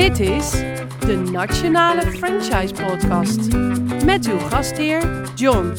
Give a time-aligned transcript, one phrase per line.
[0.00, 0.50] Dit is
[1.00, 3.52] de Nationale Franchise Podcast
[4.04, 5.74] met uw gastheer John.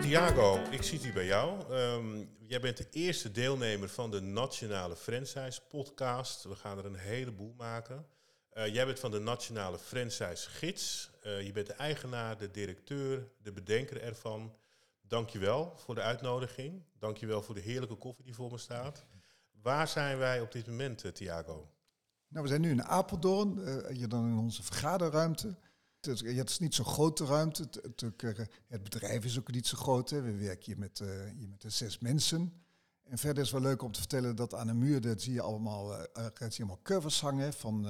[0.00, 1.72] Thiago, ik zie het bij jou.
[1.72, 6.44] Ehm, jij bent de eerste deelnemer van de Nationale Franchise Podcast.
[6.44, 8.06] We gaan er een heleboel maken.
[8.50, 11.10] Eh, jij bent van de Nationale Franchise Gids.
[11.26, 14.54] Uh, je bent de eigenaar, de directeur, de bedenker ervan.
[15.02, 16.82] Dankjewel voor de uitnodiging.
[16.98, 19.06] Dankjewel voor de heerlijke koffie die voor me staat.
[19.66, 21.68] Waar zijn wij op dit moment, uh, Thiago?
[22.28, 25.56] Nou, we zijn nu in Apeldoorn, uh, hier dan in onze vergaderruimte.
[26.00, 27.62] Het, is niet zo'n grote ruimte.
[27.62, 30.10] Het, het, het, bedrijf is ook niet zo groot.
[30.10, 31.08] We werken hier met, uh,
[31.60, 32.52] met zes mensen.
[33.02, 35.42] En verder is wel leuk om te vertellen dat aan de muur dat zie je
[35.42, 36.06] allemaal, uh,
[36.38, 37.88] zie je allemaal covers hangen van,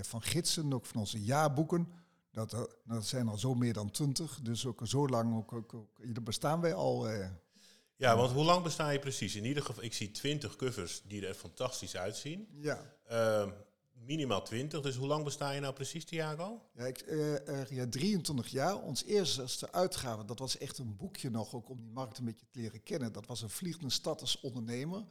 [0.00, 1.88] van gidsen, ook van onze jaarboeken.
[2.30, 6.60] Dat, dat zijn al zo meer dan twintig, dus ook zo lang ook, ook, bestaan
[6.60, 7.08] wij al.
[8.02, 9.36] Ja, want hoe lang besta je precies?
[9.36, 12.48] In ieder geval, ik zie 20 covers die er fantastisch uitzien.
[12.52, 12.94] Ja.
[13.10, 13.50] Uh,
[13.92, 16.68] minimaal 20, dus hoe lang besta je nou precies, Thiago?
[16.74, 18.82] Ja, ik, uh, ja, 23 jaar.
[18.82, 22.46] Ons eerste uitgave, dat was echt een boekje nog, ook om die markt een beetje
[22.50, 23.12] te leren kennen.
[23.12, 25.04] Dat was een vliegende stad als ondernemer.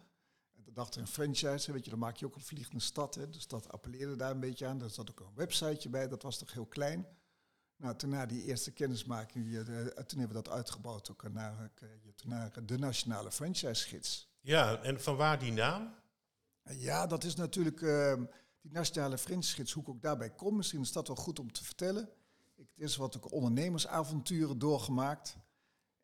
[0.55, 3.15] En toen dacht er een franchise, weet je, dan maak je ook een vliegende stad.
[3.15, 3.29] Hè.
[3.29, 4.81] Dus dat appelleerde daar een beetje aan.
[4.81, 7.07] Er zat ook een websiteje bij, dat was toch heel klein.
[7.81, 11.71] Nou, toen na die eerste kennismaking, uh, toen hebben we dat uitgebouwd ook naar,
[12.25, 14.29] naar de Nationale Franchise Gids.
[14.41, 15.93] Ja, en van waar die naam?
[16.63, 18.13] Ja, dat is natuurlijk uh,
[18.61, 20.55] die Nationale Franchise Gids, hoe ik ook daarbij kom.
[20.55, 22.09] Misschien is dat wel goed om te vertellen.
[22.55, 25.37] Ik, het is wat ook ondernemersavonturen doorgemaakt.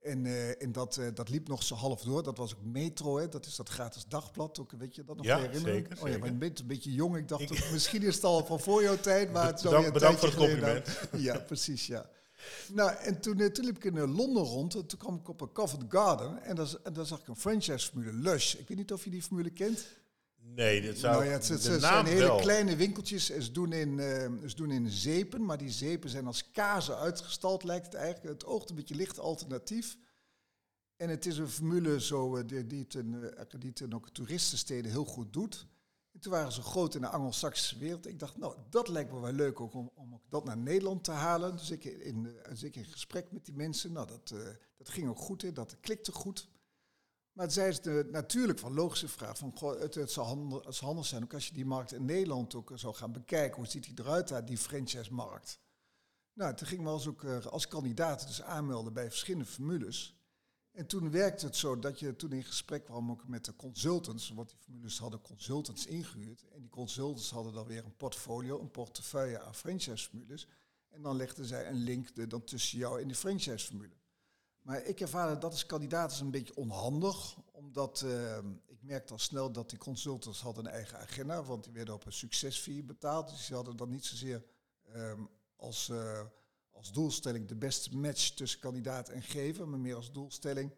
[0.02, 2.24] En, uh, en dat, uh, dat liep nog zo half door.
[2.24, 3.28] Dat was ook Metro, hè.
[3.28, 4.60] dat is dat gratis dagblad.
[4.60, 5.76] Ook, weet je dat nog ja, herinneren?
[5.76, 6.20] Zeker, oh ja, zeker.
[6.20, 7.18] maar je bent een beetje jong.
[7.18, 9.32] Ik dacht, ik, misschien is het al van voor jouw tijd.
[9.32, 11.00] Maar het is bedankt, bedankt voor het compliment.
[11.12, 12.10] Ja, precies, ja.
[12.74, 14.76] Nou, en toen, toen liep ik in Londen rond.
[14.76, 16.44] En toen kwam ik op een Covent Garden.
[16.44, 18.54] En daar, en daar zag ik een franchise-formule, Lush.
[18.54, 19.86] Ik weet niet of je die formule kent.
[20.56, 22.40] Nee, dit zou nou ja, het, zijn hele wel.
[22.40, 23.26] kleine winkeltjes.
[23.26, 27.64] Ze doen, in, uh, ze doen in zeepen, maar die zeepen zijn als kazen uitgestald,
[27.64, 28.34] lijkt het eigenlijk.
[28.34, 29.98] Het oogt een beetje licht alternatief.
[30.96, 33.96] En het is een formule zo, uh, die, die, het in, uh, die het in
[33.96, 35.68] ook toeristensteden heel goed doet.
[36.14, 38.08] En toen waren ze groot in de Anglo-Saxische wereld.
[38.08, 41.12] Ik dacht, nou, dat lijkt me wel leuk ook om, om dat naar Nederland te
[41.12, 41.58] halen.
[41.58, 43.92] Dus ik in, dus ik in gesprek met die mensen.
[43.92, 44.34] Nou, dat,
[44.78, 46.48] dat ging ook goed, hè, dat klikte goed.
[47.38, 49.38] Maar het zei ze natuurlijk van logische vraag.
[49.38, 50.28] Van, goh, het, het, het zou
[50.80, 53.56] handig zijn ook als je die markt in Nederland ook zou gaan bekijken.
[53.56, 55.60] Hoe ziet die eruit daar, die franchise-markt?
[56.34, 60.16] Nou, toen ging me als, ook, uh, als kandidaat dus aanmelden bij verschillende formules.
[60.72, 64.50] En toen werkte het zo dat je toen in gesprek kwam met de consultants, want
[64.50, 66.46] die formules hadden consultants ingehuurd.
[66.54, 70.48] En die consultants hadden dan weer een portfolio, een portefeuille aan franchise-formules.
[70.88, 73.96] En dan legden zij een link de, dan tussen jou en die franchise-formule.
[74.68, 79.20] Maar ik ervaarde dat als kandidaat is een beetje onhandig, omdat uh, ik merkte al
[79.20, 83.30] snel dat die consultants hadden een eigen agenda, want die werden op een succesfee betaald.
[83.30, 84.44] Dus die hadden dan niet zozeer
[84.96, 85.90] um, als...
[85.90, 86.22] Uh,
[86.72, 90.74] als doelstelling de beste match tussen kandidaat en gever, maar meer als doelstelling.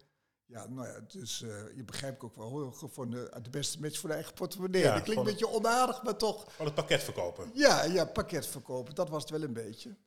[0.45, 3.99] Ja, nou ja, dus uh, je begrijpt ook wel hoor, gewoon de, de, beste match
[3.99, 4.81] voor de eigen portemonnee.
[4.81, 6.53] Ja, dat klinkt een beetje onaardig, maar toch.
[6.53, 7.51] Van het pakket verkopen.
[7.53, 9.97] Ja, ja, pakket verkopen, dat was het wel een beetje.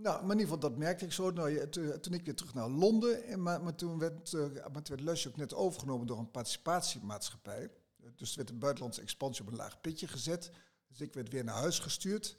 [0.00, 1.30] Nou, maar in ieder geval, dat merkte ik zo.
[1.30, 5.04] Nou, toen, ik weer terug naar Londen, en, maar, maar toen werd, uh, maar toen
[5.04, 7.70] werd ook net overgenomen door een participatiemaatschappij.
[8.16, 10.50] Dus er werd een buitenlandse expansie op een laag pitje gezet.
[10.88, 12.36] Dus ik werd weer naar huis gestuurd.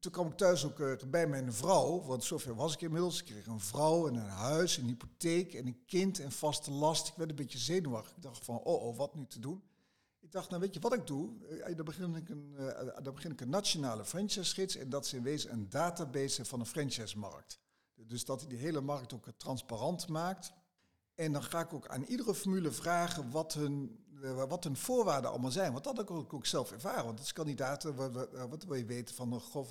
[0.00, 3.20] Toen kwam ik thuis ook uh, bij mijn vrouw, want zover was ik inmiddels.
[3.20, 7.08] Ik kreeg een vrouw en een huis, een hypotheek en een kind en vaste last.
[7.08, 8.16] Ik werd een beetje zenuwachtig.
[8.16, 9.62] Ik dacht van, oh, oh, wat nu te doen?
[10.28, 11.30] Ik dacht, nou weet je wat ik doe?
[11.50, 15.12] Uh, dan, begin ik een, uh, dan begin ik een nationale franchise-gids en dat is
[15.12, 17.60] in wezen een database van een franchise-markt.
[17.94, 20.52] Dus dat die hele markt ook transparant maakt.
[21.14, 24.04] En dan ga ik ook aan iedere formule vragen wat hun,
[24.48, 25.72] wat hun voorwaarden allemaal zijn.
[25.72, 27.04] Want dat heb ik ook, ook zelf ervaren.
[27.04, 27.94] Want als kandidaten,
[28.48, 29.68] wat, wil je weten van, goh,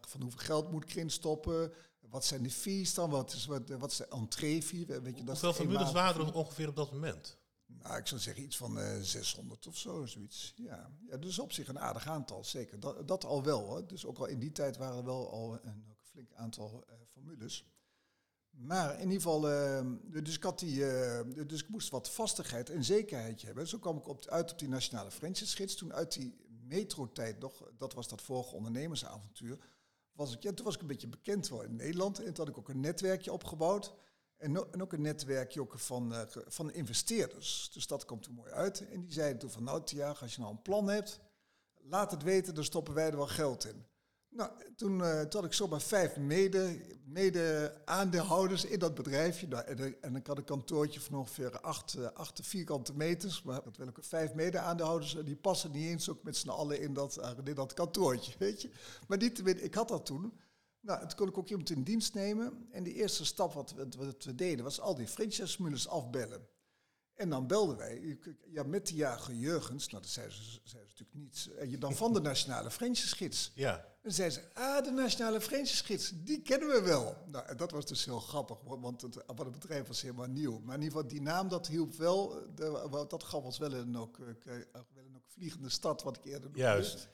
[0.00, 1.72] van hoeveel geld moet ik erin stoppen?
[2.00, 3.10] Wat zijn de fees dan?
[3.10, 4.86] Wat is, wat, wat is de entree-fee?
[4.86, 7.38] Weet je, dat hoeveel formules waren er ongeveer op dat moment?
[7.68, 10.52] Nou, ik zou zeggen iets van uh, 600 of zo, zoiets.
[10.56, 10.90] Ja.
[11.06, 12.80] ja, dus op zich een aardig aantal, zeker.
[12.80, 13.86] Dat, dat al wel, hoor.
[13.86, 17.66] Dus ook al in die tijd waren er wel al een, een flink aantal formules.
[18.50, 19.86] Maar in ieder geval, uh,
[20.22, 20.76] dus, ik had die,
[21.46, 23.68] dus ik moest wat vastigheid en zekerheid hebben.
[23.68, 25.74] Zo kwam ik op, uit op die nationale franchise-gids.
[25.74, 26.36] Toen uit die
[26.68, 29.58] metrotijd nog, dat was dat vorige ondernemersavontuur,
[30.12, 32.18] was ik, ja, toen was ik een beetje bekend in Nederland.
[32.18, 33.94] En toen had ik ook een netwerkje opgebouwd.
[34.38, 37.70] En, en ook een netwerkje ook van, uh, van investeerders.
[37.72, 38.88] Dus dat komt er mooi uit.
[38.88, 39.82] En die zeiden toen van, nou
[40.20, 41.20] als je nou een plan hebt,
[41.74, 43.86] laat het weten, dan stoppen wij er wel geld in.
[44.30, 49.48] Nou, toen, toen had ik zomaar vijf mede, mede aandeelhouders in dat bedrijfje.
[49.48, 53.42] Nou, en, en ik had een kantoortje van ongeveer acht, uh, acht vierkante meters.
[53.42, 55.16] Maar dat wil ik vijf mede aandeelhouders.
[55.16, 58.62] En die passen niet eens ook met z'n allen in dat, in dat kantoortje, weet
[58.62, 58.70] je.
[59.08, 60.32] Maar niet, ik had dat toen.
[60.80, 62.68] Nou, toen kon ik ook iemand in dienst nemen.
[62.70, 66.48] En de eerste stap wat, wat, wat we deden was al die franchise-formules afbellen.
[67.18, 70.28] En dan belden wij, ja, met de jager Jurgens, nou dat ze,
[70.64, 73.52] ze natuurlijk niet, en je dan van de Nationale Gids.
[73.54, 73.84] Ja.
[74.02, 77.16] En zei ze, ah, de Nationale Gids, die kennen we wel.
[77.26, 80.58] Nou, en dat was dus heel grappig, want het, want het bedrijf was helemaal nieuw.
[80.58, 83.96] Maar in ieder geval, die naam, dat hielp wel, de, dat gaf ons wel een
[83.96, 86.58] ook, wel een ook vliegende stad, wat ik eerder noemde.
[86.58, 87.08] Juist.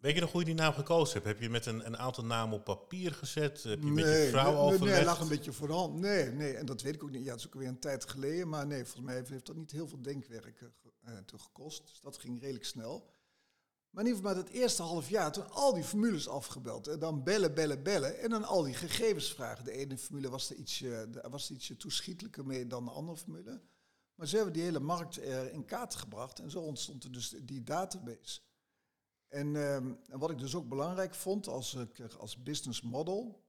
[0.00, 1.26] Weet je nog hoe je die naam gekozen hebt?
[1.26, 3.62] Heb je met een, een aantal namen op papier gezet?
[3.62, 4.96] Heb je nee, met je vrouw nee, overlegd?
[4.96, 5.94] Nee, lag een beetje voor de hand.
[5.94, 7.24] Nee, nee, en dat weet ik ook niet.
[7.24, 8.48] Ja, dat is ook weer een tijd geleden.
[8.48, 10.60] Maar nee, volgens mij heeft dat niet heel veel denkwerk
[11.08, 11.88] uh, gekost.
[11.88, 13.10] Dus dat ging redelijk snel.
[13.90, 16.86] Maar in ieder geval, het eerste half jaar, toen al die formules afgebeld.
[16.86, 18.18] En dan bellen, bellen, bellen.
[18.18, 19.64] En dan al die gegevensvragen.
[19.64, 23.60] De ene formule was er ietsje, was er ietsje toeschietelijker mee dan de andere formule.
[24.14, 25.18] Maar ze hebben die hele markt
[25.52, 26.38] in kaart gebracht.
[26.38, 28.40] En zo ontstond er dus die database.
[29.30, 31.76] En, en, wat ik dus ook belangrijk vond als,
[32.18, 33.44] als business model,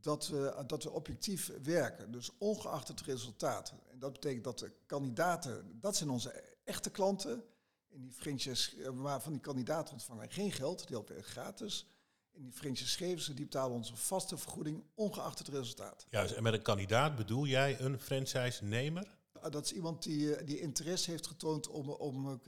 [0.00, 2.12] dat we, dat we objectief werken.
[2.12, 3.74] Dus ongeacht het resultaat.
[3.90, 6.30] En dat betekent dat de kandidaten, dat zijn onze
[6.64, 7.44] echte klanten.
[7.88, 11.86] En die franchise, waarvan die kandidaten ontvangen geen geld, die helpen gratis.
[12.32, 16.06] En die franchisegevers die betalen onze vaste vergoeding, ongeacht het resultaat.
[16.10, 19.16] Juist, en met een kandidaat bedoel jij een franchise-nemer?
[19.50, 22.40] Dat is iemand die, die interesse heeft getoond om, om, om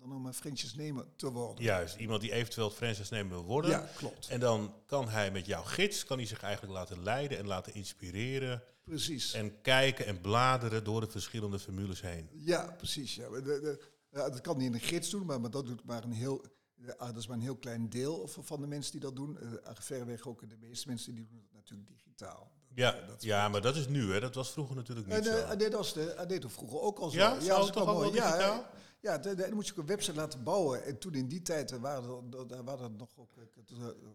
[0.00, 1.64] dan om een franchise-nemer te worden.
[1.64, 3.70] Juist, iemand die eventueel franchise-nemer wil worden.
[3.70, 4.28] Ja, klopt.
[4.28, 7.74] En dan kan hij met jouw gids, kan hij zich eigenlijk laten leiden en laten
[7.74, 8.62] inspireren.
[8.84, 9.32] Precies.
[9.32, 12.28] En kijken en bladeren door de verschillende formules heen.
[12.32, 13.14] Ja, precies.
[13.14, 13.28] Ja.
[13.28, 13.80] De, de,
[14.10, 16.44] dat kan niet in een gids doen, maar, maar dat doet maar een heel...
[16.98, 19.38] Dat is maar een heel klein deel van de mensen die dat doen.
[19.42, 22.52] Uh, verreweg ook de meeste mensen die doen het natuurlijk digitaal.
[22.74, 24.20] Ja, dat ja maar dat is nu, hè?
[24.20, 25.30] Dat was vroeger natuurlijk niet en, zo.
[25.30, 27.18] En dit was de, deed vroeger ook al zo.
[27.18, 28.66] Ja, ja dat toch ook wel digitaal?
[29.00, 30.84] Ja, dan moet je ook een website laten bouwen.
[30.84, 33.30] En toen in die tijd waren dat, waren dat nog ook,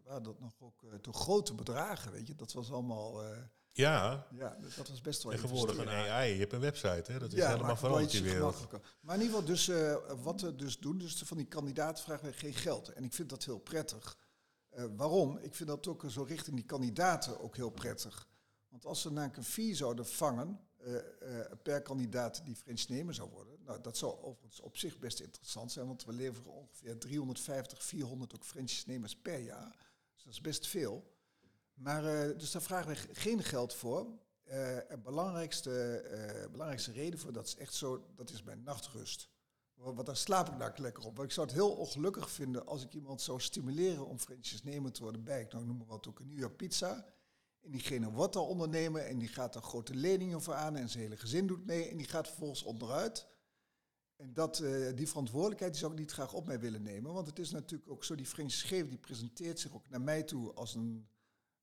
[0.04, 2.36] waren dat nog ook te grote bedragen, weet je.
[2.36, 3.24] Dat was allemaal...
[3.24, 3.38] Uh,
[3.72, 4.28] ja.
[4.32, 7.20] ja, dat was best wel Tegenwoordig een AI, je hebt een website, hè?
[7.20, 8.68] dat is ja, helemaal veranderd die wereld.
[9.02, 12.26] Maar in ieder geval, dus, uh, wat we dus doen, dus van die kandidaten vragen
[12.26, 12.90] we geen geld.
[12.90, 14.18] En ik vind dat heel prettig.
[14.78, 15.38] Uh, waarom?
[15.38, 18.28] Ik vind dat ook zo richting die kandidaten ook heel prettig.
[18.70, 20.98] Want als ze namelijk een fee zouden vangen uh,
[21.64, 25.72] per kandidaat die French nemer zou worden, nou, dat zou overigens op zich best interessant
[25.72, 29.92] zijn, want we leveren ongeveer 350, 400 ook French-nemers per jaar.
[30.14, 31.14] Dus dat is best veel.
[31.74, 34.08] Maar, uh, dus daar vragen we geen geld voor.
[34.48, 39.30] Uh, en belangrijkste, uh, belangrijkste reden voor dat is echt zo, dat is mijn nachtrust.
[39.74, 41.16] Want daar slaap ik nou lekker op.
[41.16, 44.18] Want ik zou het heel ongelukkig vinden als ik iemand zou stimuleren om
[44.64, 47.14] nemer te worden bij, ik nou, noem maar wat ook een New pizza.
[47.62, 51.04] En diegene wordt daar ondernemer en die gaat er grote leningen voor aan en zijn
[51.04, 53.28] hele gezin doet mee en die gaat vervolgens onderuit.
[54.16, 57.14] En dat, uh, die verantwoordelijkheid die zou ik niet graag op mij willen nemen.
[57.14, 60.54] Want het is natuurlijk ook zo, die Scheef die presenteert zich ook naar mij toe
[60.54, 61.08] als een,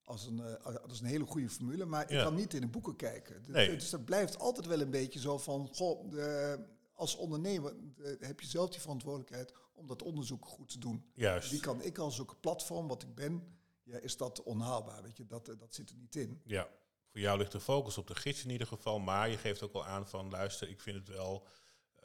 [0.02, 1.84] als een, uh, als een hele goede formule.
[1.84, 2.19] Maar ja.
[2.19, 3.44] ik kan niet in de boeken kijken.
[3.49, 3.70] Nee.
[3.70, 6.58] Dus dat blijft altijd wel een beetje zo van, goh, de,
[6.93, 11.05] als ondernemer de, heb je zelf die verantwoordelijkheid om dat onderzoek goed te doen.
[11.14, 11.50] Juist.
[11.50, 15.02] Die kan ik als ook platform wat ik ben, ja, is dat onhaalbaar.
[15.02, 16.40] Weet je, dat, dat zit er niet in.
[16.44, 16.69] Ja,
[17.08, 18.98] voor jou ligt de focus op de gids in ieder geval.
[18.98, 21.46] Maar je geeft ook wel aan van, luister, ik vind het wel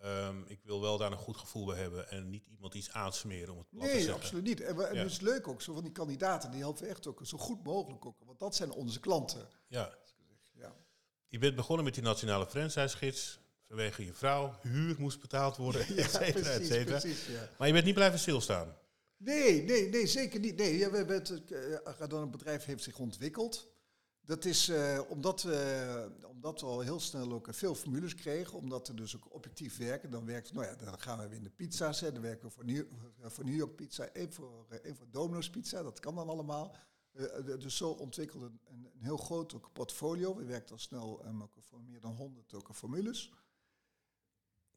[0.06, 3.54] Um, ik wil wel daar een goed gevoel bij hebben en niet iemand iets aansmeren
[3.54, 4.16] om het plat nee, te zeggen.
[4.16, 4.62] absoluut niet.
[4.62, 5.02] En, we, en ja.
[5.02, 7.64] het is leuk ook, zo van die kandidaten, die helpen we echt ook zo goed
[7.64, 8.18] mogelijk ook.
[8.26, 9.48] Want dat zijn onze klanten.
[9.68, 9.98] Ja.
[10.54, 10.76] ja.
[11.28, 13.40] Je bent begonnen met die nationale franchise-gids.
[13.68, 17.00] Vanwege je vrouw, huur moest betaald worden, ja, et cetera, et cetera.
[17.00, 17.50] Precies, ja.
[17.58, 18.78] Maar je bent niet blijven stilstaan.
[19.18, 20.56] Nee, nee, nee, zeker niet.
[20.56, 23.68] Nee, ja, we, het, uh, het bedrijf heeft zich ontwikkeld.
[24.28, 28.88] Dat is uh, omdat, uh, omdat we al heel snel ook veel formules kregen, omdat
[28.88, 30.12] we dus ook objectief werken.
[30.12, 32.12] Dan werkt, nou ja, dan gaan we weer in de pizza's, hè.
[32.12, 32.86] dan werken we voor New,
[33.22, 36.76] voor New York Pizza, één voor, voor Domino's Pizza, dat kan dan allemaal.
[37.44, 40.36] Dus zo ontwikkelde een, een, heel groot ook portfolio.
[40.36, 43.34] We werkten al snel ook voor meer dan 100 ook formules.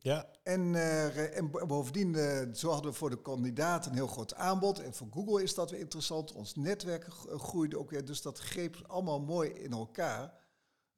[0.02, 0.26] Ja.
[0.42, 4.80] En, uh, en bovendien, uh, zo hadden we voor de kandidaten een heel groot aanbod.
[4.80, 6.32] En voor Google is dat weer interessant.
[6.32, 8.04] Ons netwerk groeide ook weer.
[8.04, 10.32] Dus dat greep allemaal mooi in elkaar.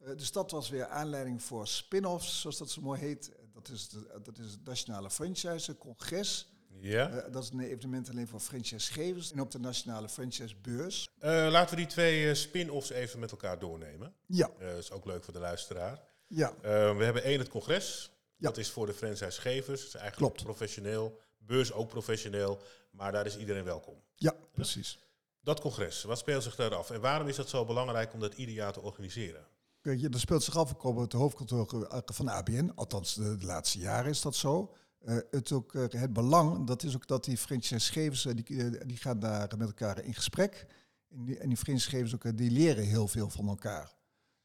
[0.01, 3.33] Uh, dus dat was weer aanleiding voor spin-offs, zoals dat zo mooi heet.
[3.53, 6.47] Dat is, de, dat is het Nationale Franchise Congres.
[6.81, 7.29] Ja.
[7.31, 9.33] dat is een evenement alleen voor franchisegevers.
[9.33, 11.09] En op de Nationale Franchise Beurs.
[11.21, 14.15] laten we die twee spin-offs even met elkaar doornemen.
[14.27, 14.51] Ja.
[14.59, 16.01] dat is ook leuk voor de luisteraar.
[16.27, 16.55] Ja.
[16.61, 18.12] we hebben één het congres.
[18.43, 18.49] Ja.
[18.49, 19.81] Dat is voor de franchisegevers.
[19.81, 20.43] Dat is eigenlijk Klopt.
[20.43, 21.19] professioneel.
[21.39, 22.61] Beurs ook professioneel.
[22.91, 23.95] Maar daar is iedereen welkom.
[24.15, 24.99] Ja, precies.
[25.41, 26.91] Dat congres, wat speelt zich daar af?
[26.91, 29.47] En waarom is het zo belangrijk om dat ieder jaar te organiseren?
[29.81, 32.73] Kijk, er speelt zich af op het hoofdkantoor eh, van ABN.
[32.75, 34.75] Althans, de, de laatste jaren is dat zo.
[35.05, 38.97] Uh, het, ook, uh, het belang, dat is ook dat die franchisegevers, uh, die, die
[38.97, 40.67] gaan daar met elkaar in gesprek.
[41.11, 43.95] En die, en die franchisegevers ook, die leren heel veel van elkaar.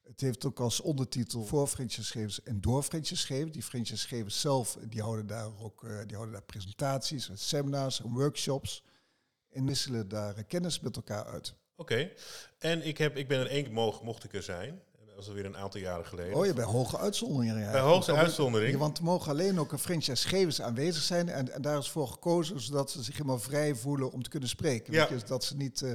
[0.07, 1.69] Het heeft ook als ondertitel voor
[2.43, 2.85] en door.
[3.51, 8.83] Die franchisegevers zelf, die houden daar ook die houden daar presentaties, seminars en workshops.
[9.49, 11.53] En wisselen daar kennis met elkaar uit.
[11.75, 12.13] Oké, okay.
[12.59, 14.81] en ik, heb, ik ben er één keer mocht, mocht ik er zijn.
[15.05, 16.35] Dat was alweer een aantal jaren geleden.
[16.35, 17.59] Oh, je bij hoge uitzonderingen.
[17.59, 17.71] Ja.
[17.71, 18.77] Bij hoogste uitzondering.
[18.77, 21.29] Want er mogen alleen ook franchisegevers aanwezig zijn.
[21.29, 24.49] En, en, daar is voor gekozen zodat ze zich helemaal vrij voelen om te kunnen
[24.49, 24.93] spreken.
[24.93, 25.05] Ja.
[25.05, 25.81] Dus dat ze niet...
[25.81, 25.91] Uh,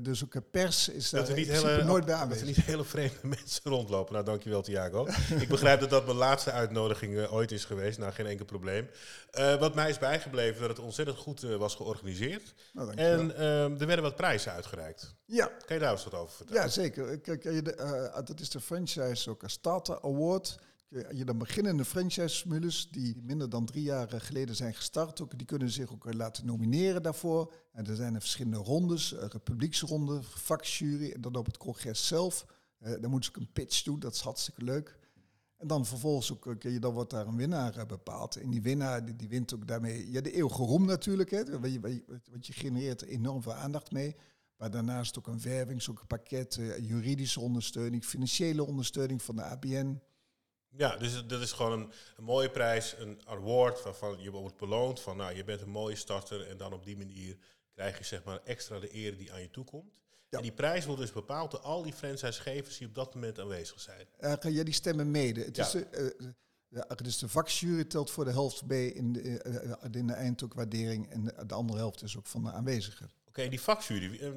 [0.00, 2.46] dus ook pers is dat daar niet hele, nooit bij aanwezig.
[2.46, 4.12] Dat er niet hele vreemde mensen rondlopen.
[4.12, 5.08] Nou, dankjewel Thiago.
[5.40, 7.98] ik begrijp dat dat mijn laatste uitnodiging uh, ooit is geweest.
[7.98, 8.88] Nou, geen enkel probleem.
[9.38, 12.54] Uh, wat mij is bijgebleven, dat het ontzettend goed uh, was georganiseerd.
[12.72, 15.14] Nou, en er werden wat prijzen uitgereikt.
[15.24, 15.46] Ja.
[15.46, 16.62] Kan je daar eens wat over vertellen?
[16.62, 17.20] Ja, zeker.
[17.20, 17.64] Kijk,
[18.26, 20.58] dat is de franchise ook Starter Award.
[20.90, 25.70] Je dan beginnende franchise-formules die minder dan drie jaar geleden zijn gestart, ook, die kunnen
[25.70, 27.52] zich ook laten nomineren daarvoor.
[27.72, 32.46] En er zijn er verschillende rondes, een publieksronde, vakjury en dan op het congres zelf.
[32.80, 34.98] Uh, dan moeten ze een pitch doen, dat is hartstikke leuk.
[35.56, 38.36] En dan vervolgens ook, okay, dan wordt daar een winnaar bepaald.
[38.36, 41.30] En die winnaar die, wint ook daarmee ja, de eeuwige roem natuurlijk.
[41.30, 44.16] Hè, want, je, want je genereert er enorm veel aandacht mee.
[44.56, 50.00] Maar daarnaast ook een wervings, ook een pakket, juridische ondersteuning, financiële ondersteuning van de ABN.
[50.76, 55.00] Ja, dus dat is gewoon een, een, mooie prijs, een award waarvan je wordt beloond
[55.00, 57.36] van, nou, je bent een mooie starter en dan op die manier
[57.74, 60.00] krijg je zeg maar extra de eer die aan je toekomt.
[60.28, 60.36] Ja.
[60.36, 63.80] En die prijs wordt dus bepaald door al die franchisegevers die op dat moment aanwezig
[63.80, 64.06] zijn.
[64.20, 65.44] Uh, ja, die stemmen mede.
[65.44, 65.66] Het Ja.
[65.66, 65.82] is, uh,
[66.68, 71.10] ja, dus de vakjury telt voor de helft mee in de, uh, in de eindtoekwaardering
[71.10, 73.10] en de, de, andere helft is ook van de aanwezigen.
[73.28, 74.30] Oké, die vakjury, eh,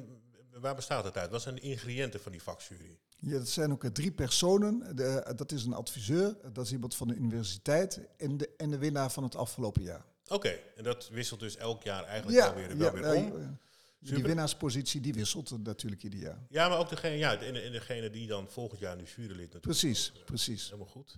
[0.60, 1.30] waar bestaat het uit?
[1.30, 2.98] Wat zijn de ingrediënten van die vakjury?
[3.18, 4.96] Ja, dat zijn ook drie personen.
[4.96, 8.78] De, dat is een adviseur, dat is iemand van de universiteit en de, en de
[8.78, 10.04] winnaar van het afgelopen jaar.
[10.24, 13.32] Oké, okay, en dat wisselt dus elk jaar eigenlijk ja, wel weer, wel ja, weer
[13.32, 13.58] om.
[13.98, 16.46] Ja, die winnaarspositie die wisselt natuurlijk ieder jaar.
[16.48, 19.62] Ja, maar ook degene, ja, en, en degene die dan volgend jaar nu jurylid natuurlijk.
[19.62, 20.64] Precies, precies.
[20.64, 21.16] Helemaal goed.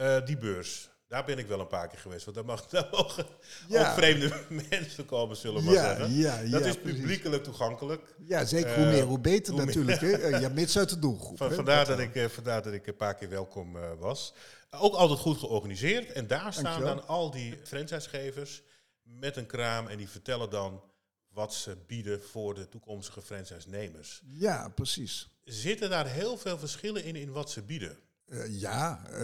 [0.00, 2.24] Uh, die beurs, daar ben ik wel een paar keer geweest.
[2.24, 3.26] Want daar, mag, daar mogen
[3.68, 3.88] ja.
[3.88, 4.32] ook vreemde
[4.70, 6.14] mensen komen, zullen we maar zeggen.
[6.14, 8.14] Ja, dat is publiekelijk toegankelijk.
[8.26, 8.70] Ja, zeker.
[8.70, 10.00] Uh, hoe meer, hoe beter hoe natuurlijk.
[10.40, 11.36] Ja, mits uit de doelgroep.
[11.36, 14.34] Van, vandaar, dat ik, uh, vandaar dat ik een paar keer welkom uh, was.
[14.70, 16.12] Ook altijd goed georganiseerd.
[16.12, 16.94] En daar staan Dankjewel.
[16.94, 18.62] dan al die franchisegevers
[19.02, 19.86] met een kraam.
[19.86, 20.82] En die vertellen dan
[21.28, 24.22] wat ze bieden voor de toekomstige franchise-nemers.
[24.26, 25.28] Ja, precies.
[25.44, 27.98] Zitten daar heel veel verschillen in, in wat ze bieden?
[28.26, 29.16] Uh, ja, uh,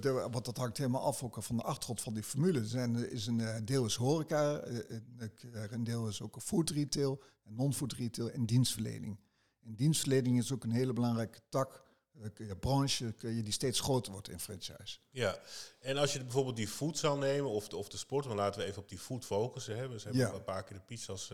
[0.00, 2.58] de, want dat hangt helemaal af ook van de achtergrond van die formule.
[2.58, 4.62] Er zijn, is een uh, deel is horeca,
[5.70, 9.20] een deel is ook food retail, non-food retail en dienstverlening.
[9.60, 11.84] En dienstverlening is ook een hele belangrijke tak,
[12.60, 14.98] branche, die steeds groter wordt in franchise.
[15.10, 15.38] Ja,
[15.80, 18.60] en als je bijvoorbeeld die food zou nemen of de, of de sport, dan laten
[18.60, 19.76] we even op die food focussen.
[19.76, 19.88] Hè.
[19.88, 20.32] We hebben Ja.
[20.32, 21.32] een paar keer de pizza's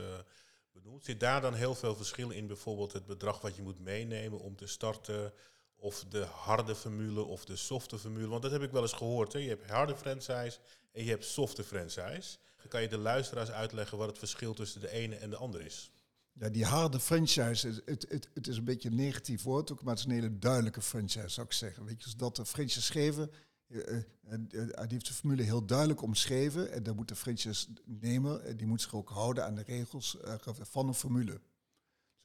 [0.72, 1.04] benoemd.
[1.04, 4.56] Zit daar dan heel veel verschil in bijvoorbeeld het bedrag wat je moet meenemen om
[4.56, 5.32] te starten?
[5.76, 8.28] Of de harde formule of de softe formule.
[8.28, 9.32] Want dat heb ik wel eens gehoord.
[9.32, 9.38] Hè.
[9.38, 10.58] Je hebt harde franchise
[10.92, 12.38] en je hebt softe franchise.
[12.68, 15.90] Kan je de luisteraars uitleggen wat het verschil tussen de ene en de andere is?
[16.32, 19.94] Ja, die harde franchise, het, het, het is een beetje een negatief woord ook, maar
[19.94, 21.84] het is een hele duidelijke franchise, zou ik zeggen.
[21.84, 23.30] Weet je, dat de franchise geven,
[23.68, 24.02] uh, uh,
[24.50, 26.72] die heeft de formule heel duidelijk omschreven.
[26.72, 30.16] En dan moet de franchise nemen, die moet zich ook houden aan de regels
[30.60, 31.40] van een formule.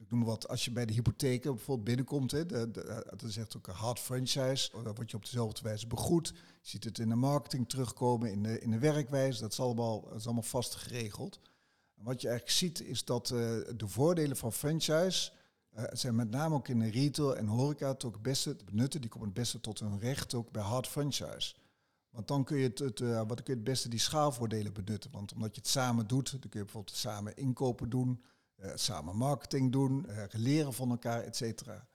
[0.08, 2.70] Noem wat, als je bij de hypotheken bijvoorbeeld binnenkomt, hè, de,
[3.10, 6.28] dat is echt ook een hard franchise, dan word je op dezelfde wijze begoed.
[6.28, 10.02] Je ziet het in de marketing terugkomen, in de, in de werkwijze, dat is allemaal,
[10.02, 11.40] dat is allemaal vast geregeld.
[11.94, 13.38] En wat je eigenlijk ziet is dat uh,
[13.76, 15.30] de voordelen van franchise
[15.76, 19.00] uh, zijn met name ook in de retail en horeca ook het beste te benutten.
[19.00, 21.54] Die komen het beste tot hun recht ook bij hard franchise.
[22.10, 25.10] Want dan kun je het, het, uh, wat kun je het beste die schaalvoordelen benutten.
[25.10, 28.22] Want omdat je het samen doet, dan kun je bijvoorbeeld samen inkopen doen,
[28.74, 31.86] samen marketing doen, uh, leren van elkaar, et cetera.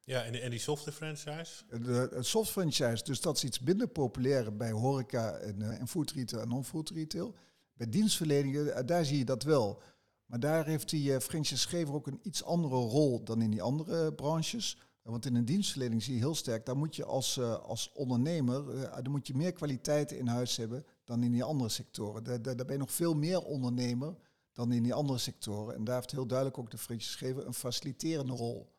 [0.00, 1.64] Ja, en, en die software franchise?
[1.68, 6.10] De, de soft franchise, dus dat is iets minder populair bij horeca en, en food
[6.10, 7.34] retail en non-food retail.
[7.74, 9.82] Bij dienstverleningen, daar zie je dat wel.
[10.26, 14.78] Maar daar heeft die franchisegever ook een iets andere rol dan in die andere branches.
[15.02, 19.10] Want in een dienstverlening zie je heel sterk, daar moet je als, als ondernemer, daar
[19.10, 22.24] moet je meer kwaliteiten in huis hebben dan in die andere sectoren.
[22.24, 24.14] Daar, daar, daar ben je nog veel meer ondernemer
[24.54, 25.74] dan in die andere sectoren.
[25.74, 28.72] En daar heeft heel duidelijk ook de franchisegever een faciliterende rol.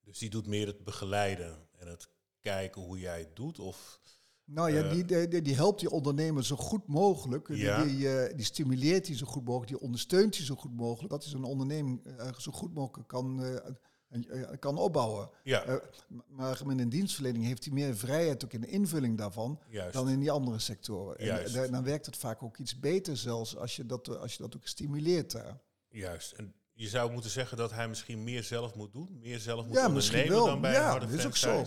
[0.00, 2.08] Dus die doet meer het begeleiden en het
[2.40, 3.58] kijken hoe jij het doet?
[3.58, 4.00] Of
[4.44, 4.90] Nou ja, Eh,
[5.28, 7.46] die, die, helpt die ondernemer zo goed mogelijk.
[7.46, 7.84] Die- Ja.
[7.84, 11.10] Die, eh, die stimuleert die zo goed mogelijk, die ondersteunt die zo goed mogelijk.
[11.10, 13.44] Dat hij zo'n onderneming eh, zo goed mogelijk kan,
[14.58, 15.30] kan opbouwen.
[15.42, 15.74] ja, Eh,
[16.28, 19.92] maar met een dienstverlening heeft hij meer vrijheid ook in de invulling daarvan juist.
[19.92, 21.18] dan in die andere sectoren.
[21.18, 21.54] En Juist.
[21.54, 24.42] da- dan werkt het vaak ook iets beter zelfs als je dat, eh, als je
[24.42, 25.58] dat ook stimuleert daar.
[25.88, 26.32] Juist.
[26.32, 29.76] En je zou moeten zeggen dat hij misschien meer zelf moet doen, meer zelf moet
[29.76, 30.52] Ja, misschien ondernemen wel.
[30.52, 31.64] dan bij Ja, een harde dat is ook zo.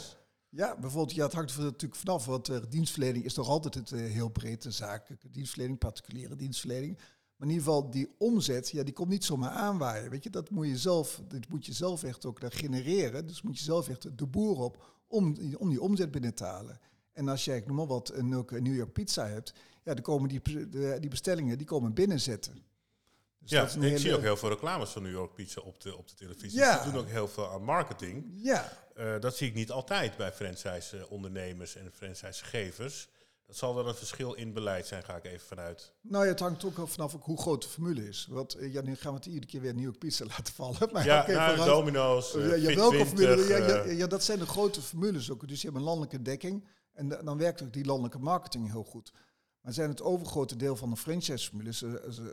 [0.51, 3.91] Ja, bijvoorbeeld, ja, het hangt er natuurlijk vanaf, want eh, dienstverlening is toch altijd het
[3.91, 6.98] eh, heel breed, de zakelijke dienstverlening, particuliere dienstverlening.
[7.39, 10.10] Maar in ieder geval, die omzet, ja, die komt niet zomaar aanwaaien.
[10.10, 13.27] Weet je, dat moet je zelf, dat moet je zelf echt ook genereren.
[13.27, 16.43] Dus moet je zelf echt de boer op om, die- om die omzet binnen te
[16.43, 16.79] halen.
[17.13, 19.53] En als jij, ik noem maar wat, een, New York pizza hebt,
[19.84, 20.41] ja, dan komen die,
[21.00, 22.53] die bestellingen die komen binnenzetten.
[23.39, 26.08] Dus Ja, ik zie ook heel veel reclames van New York Pizza op de, op
[26.08, 26.60] de televisie.
[26.60, 26.84] Ja.
[26.84, 28.25] Ze doen ook heel veel aan marketing.
[28.36, 33.10] Ja, Eh, dat zie ik niet altijd bij franchise-ondernemers en franchisegevers.
[33.49, 35.93] Dat zal wel een verschil in beleid zijn, ga ik even vanuit.
[36.01, 38.27] Nou ja, het hangt ook af vanaf hoe groot de formule is.
[38.29, 40.89] Want eh, ja, nu gaan we het iedere keer weer York Pizza laten vallen.
[40.91, 41.69] Maar Ja, nou, vooruit.
[41.69, 43.47] Domino's, eh, ja, Fit welke 20, formule?
[43.47, 45.47] Ja, ja, eh, ja, dat zijn de grote formules ook.
[45.47, 46.67] Dus je hebt een landelijke dekking.
[46.93, 49.11] En da- dan werkt ook die landelijke marketing heel goed.
[49.61, 51.83] Maar zijn het overgrote deel van de franchise-formules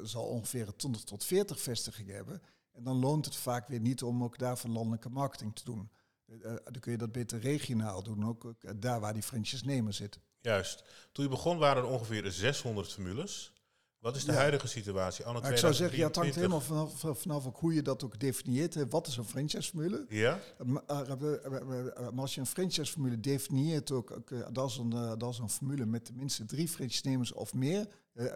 [0.02, 2.42] zal ongeveer 20 tot 40 vestigingen hebben.
[2.73, 5.90] En dan loont het vaak weer niet om ook daarvan landelijke marketing te doen.
[6.26, 9.23] Eh, eh, dan kun je dat beter regionaal doen, ook, ook, eh, daar waar die
[9.23, 10.18] franchise-nemer zit.
[10.47, 10.83] Juist.
[11.12, 13.53] Toen je begon waren er ongeveer 600 formules.
[13.99, 14.38] Wat is de Ja.
[14.38, 15.25] huidige situatie?
[15.25, 16.71] Anno ik zou zeggen, ja, het hangt 2023?
[16.71, 18.75] helemaal vanaf, vanaf ook hoe je dat ook definieert.
[18.75, 18.88] hè.
[18.88, 20.07] Wat is een franchise-formule?
[20.09, 20.41] Ja?
[20.65, 24.23] Maar eh, eh, eh, maar als je een franchise-formule definieert, ook,
[24.53, 27.87] dat, is een, dat is een formule met tenminste drie franchise-nemers of meer,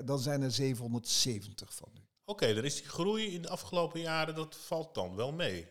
[0.04, 2.00] dan zijn er 770 van nu.
[2.30, 5.66] Oké, er is die groei in de afgelopen jaren, dat valt dan wel mee.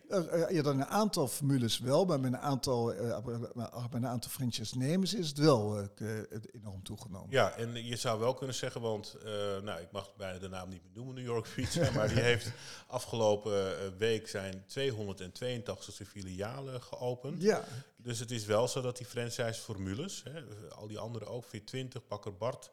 [0.48, 3.24] Ja, dan een aantal formules wel, maar met een aantal, eh,
[3.54, 6.08] met een aantal franchise-nemers is het wel eh,
[6.52, 7.30] enorm toegenomen.
[7.30, 10.68] Ja, en je zou wel kunnen zeggen, want eh, nou, ik mag bijna de naam
[10.68, 12.52] niet meer noemen, New York Pizza, maar die heeft
[12.86, 17.42] afgelopen week zijn 282 filialen geopend.
[17.42, 17.64] Ja,
[17.96, 20.22] Dus het is wel zo dat die franchise-formules,
[20.68, 22.70] al die andere ook, Fit20, Bakker Bart,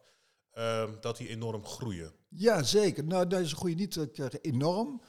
[0.50, 2.12] ehm, dat die enorm groeien.
[2.28, 3.04] ja zeker.
[3.04, 3.96] Nou, deze groeien niet
[4.40, 5.00] enorm,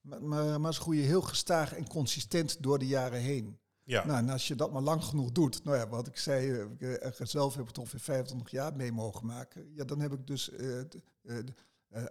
[0.00, 3.58] maar, maar, maar ze groeien heel gestaag en consistent door de jaren heen.
[3.90, 6.52] Ja, Nou, en als je dat maar lang genoeg doet, nou ja, wat ik zei,
[6.52, 9.74] eh, ik, eh, zelf heb ik het ongeveer 25 jaar mee mogen maken.
[9.74, 11.38] Ja, dan heb ik dus, eh,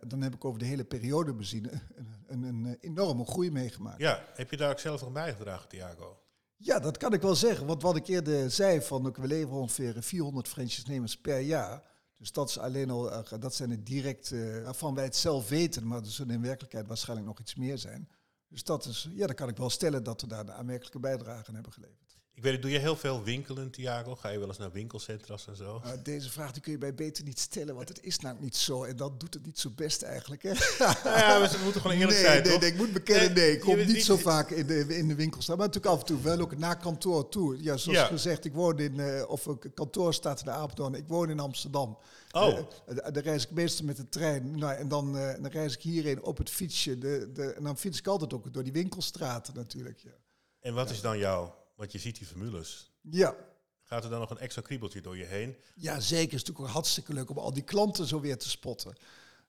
[0.07, 3.99] dan heb ik over de hele periode bezien een, een, een, enorme groei meegemaakt.
[3.99, 4.25] ja.
[4.34, 6.19] heb je daar ook zelf aan bijgedragen, Thiago?
[6.55, 7.65] Ja, dat kan ik wel zeggen.
[7.65, 11.84] Want wat ik eerder zei, van ook, we leveren ongeveer 400 franchise-nemers per jaar.
[12.19, 15.49] Dus dat, is alleen al, eh, dat zijn het direct, eh, waarvan wij het zelf
[15.49, 18.10] weten, maar er zullen in werkelijkheid waarschijnlijk nog iets meer zijn.
[18.47, 21.47] Dus dat is, ja, dan kan ik wel stellen dat we daar een aanmerkelijke bijdrage
[21.47, 22.09] aan hebben geleverd.
[22.39, 24.15] Ik weet doe je heel veel winkelen, Thiago?
[24.15, 25.82] Ga je wel eens naar winkelcentra's en zo?
[25.86, 28.56] Uh, deze vraag die kun je bij beter niet stellen, want het is nou niet
[28.56, 28.84] zo.
[28.84, 30.43] En dat doet het niet zo best eigenlijk.
[30.43, 30.52] Hè?
[30.54, 32.62] Nou ja, we moeten gewoon eerlijk nee, zijn, nee, toch?
[32.62, 33.52] nee, ik moet bekennen, Nee.
[33.52, 35.58] Ik kom niet, niet- zo vaak in de, in de winkel staan.
[35.58, 37.63] Maar natuurlijk af en toe wel ook naar kantoor toe.
[37.63, 38.06] Ja, zoals Ja.
[38.06, 40.93] gezegd, ik woon in, eh, of een kantoor staat in de Apeldoorn.
[40.93, 41.97] Ik woon in Amsterdam.
[42.32, 42.47] Oh.
[42.47, 44.58] Eh, eh, dan reis ik meestal met de trein.
[44.60, 46.97] Nou, en dan, dan reis ik hierheen op het fietsje.
[46.97, 49.99] De, de, en dan fiets ik altijd ook door die winkelstraten natuurlijk.
[49.99, 50.12] Ja,
[50.60, 52.91] En wat is dan jouw, want je ziet die formules.
[53.01, 53.35] ja.
[53.83, 55.55] Gaat er dan nog een extra kriebeltje door je heen?
[55.75, 56.23] Ja, zeker.
[56.23, 58.95] Het is natuurlijk ook hartstikke leuk om al die klanten zo weer te spotten.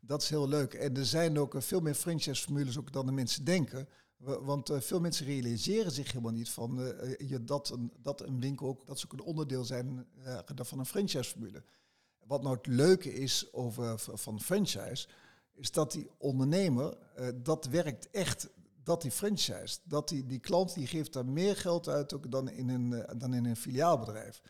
[0.00, 0.74] Dat is heel leuk.
[0.74, 3.88] En er zijn ook eh, veel meer franchise-formules ook dan de mensen denken.
[4.16, 8.20] Wa- Want eh, veel mensen realiseren zich helemaal niet van eh, je, dat, een, dat
[8.20, 10.06] een winkel ook, dat ze ook een onderdeel zijn
[10.56, 11.62] van een franchise-formule.
[12.26, 15.08] Wat nou het leuke is over, van franchise,
[15.54, 16.96] is dat die ondernemer,
[17.34, 18.48] dat werkt echt,
[18.90, 22.50] dat die franchise, dat die, die klant die geeft daar meer geld uit ook dan
[22.50, 24.40] in een, eh, dan in een filiaalbedrijf.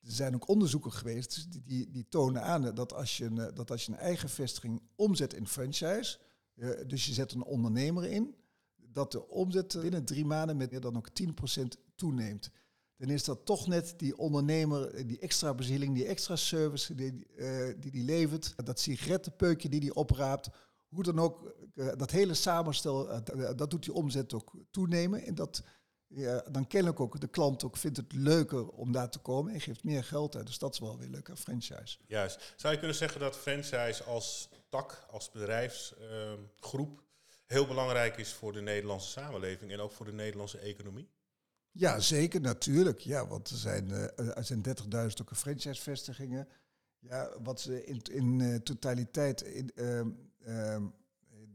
[0.00, 3.54] Er zijn ook onderzoeken geweest die, die, die tonen aan dat als, je een, eh,
[3.54, 6.18] dat als je een eigen vestiging omzet in franchise,
[6.54, 8.34] eh, dus je zet een ondernemer in,
[8.76, 12.50] dat de omzet binnen drie maanden met meer dan ook 10% toeneemt.
[12.96, 17.74] Dan is dat toch net die ondernemer, die extra bezieling, die extra service die eh,
[17.78, 20.48] die, die levert, dat sigarettenpeukje die die opraapt,
[20.94, 25.22] hoe dan ook, eh, dat hele samenstel, eh, d- dat doet die omzet ook toenemen.
[25.26, 25.62] En dat,
[26.06, 29.60] ja, dan kennelijk ook de klant ook vindt het leuker om daar te komen en
[29.60, 30.46] geeft meer geld uit.
[30.46, 31.98] Dus dat is wel weer leuk aan franchise.
[32.06, 32.54] Juist.
[32.56, 37.02] Zou je kunnen zeggen dat franchise als tak, als bedrijfsgroep,
[37.46, 41.10] heel belangrijk is voor de Nederlandse samenleving en ook voor de Nederlandse economie?
[41.70, 42.98] Ja, zeker, natuurlijk.
[43.00, 46.48] Ja, want er zijn, eh, er zijn 30.000 ook franchise-vestigingen.
[46.98, 49.70] Ja, wat ze in, in eh, totaliteit, in,
[50.44, 50.82] ehm,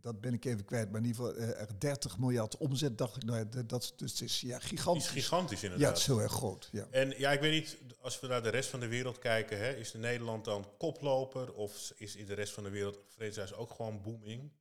[0.01, 3.15] dat ben ik even kwijt, maar in ieder geval eh, er 30 miljard omzet, dacht
[3.15, 3.23] ik.
[3.23, 5.07] Nou, dat, dat, dus is ja, Het is gigantisch.
[5.07, 5.89] gigantisch Ja, inderdaad.
[5.89, 6.69] het is heel erg groot.
[6.71, 6.87] Ja.
[6.91, 9.73] En ja, ik weet niet, als we naar de rest van de wereld kijken, hè,
[9.73, 14.01] is Nederland dan koploper of is in de rest van de wereld franchise ook gewoon
[14.01, 14.51] booming?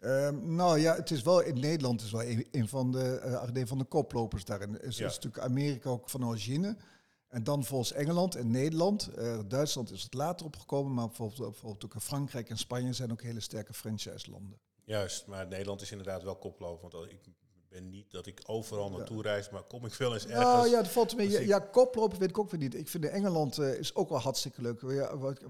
[0.00, 3.48] Ehm, nou ja, het is wel in Nederland is wel een, een van de uh,
[3.52, 4.80] een van de koplopers daarin.
[4.80, 5.06] Is, Ja.
[5.06, 6.76] is natuurlijk Amerika ook van origine.
[7.32, 9.06] En dan volgens Engeland en Nederland.
[9.14, 13.22] Eh, Duitsland is het later opgekomen, maar bijvoorbeeld, bijvoorbeeld ook Frankrijk en Spanje zijn ook
[13.22, 14.58] hele sterke franchise-landen.
[14.84, 16.88] Juist, maar Nederland is inderdaad wel koploper.
[16.90, 17.20] Want ik
[17.68, 18.96] ben niet dat ik overal Ja.
[18.96, 20.44] naartoe reis, maar kom ik veel eens ergens.
[20.44, 21.26] Nou ja, dat valt mee.
[21.26, 22.74] als Ja, ik- ja, koplopen weet ik ook weer niet.
[22.74, 24.80] Ik vind in Engeland eh, is ook wel hartstikke leuk.
[24.80, 24.86] Je,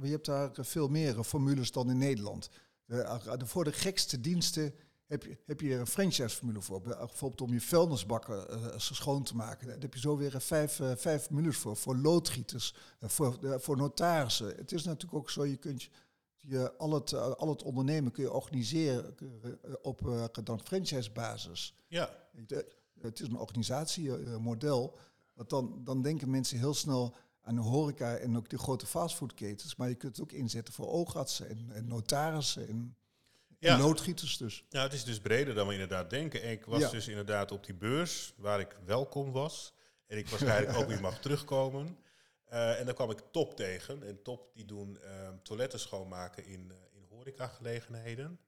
[0.02, 2.48] je hebt daar eh, veel meer eh, formules dan in Nederland.
[2.86, 4.74] Eh, de- voor de gekste diensten
[5.12, 6.80] heb je, heb je een franchise-formule voor.
[6.80, 9.66] Bij- Bijvoorbeeld om je vuilnisbakken eh, schoon te maken.
[9.66, 11.76] Daar heb je zo weer eh, vijf, eh, vijf formules voor.
[11.76, 14.46] Voor loodgieters, eh, voor, eh, voor notarissen.
[14.56, 15.88] Het is natuurlijk ook zo, je kunt
[16.40, 21.74] je, al, het, eh, al het ondernemen kun je organiseren eh, op eh, dan franchise-basis.
[21.88, 22.10] Ja,
[23.00, 24.98] Het is een organisatiemodel.
[25.34, 29.76] Want dan, dan denken mensen heel snel aan de horeca en ook de grote fastfoodketens.
[29.76, 32.96] Maar je kunt het ook inzetten voor oogartsen en, en notarissen en,
[33.68, 33.78] Ja.
[33.78, 34.64] loodgieters dus.
[34.70, 36.42] Nou, het is dus breder dan we inderdaad denken.
[36.42, 36.90] En ik was Ja.
[36.90, 39.72] dus inderdaad op die beurs waar ik welkom was.
[40.06, 41.98] En ik waarschijnlijk ook weer mag terugkomen.
[42.44, 44.02] Eh, en dan kwam ik Top tegen.
[44.02, 48.40] En Top die doen ehm, toiletten schoonmaken in, eh in horecagelegenheden.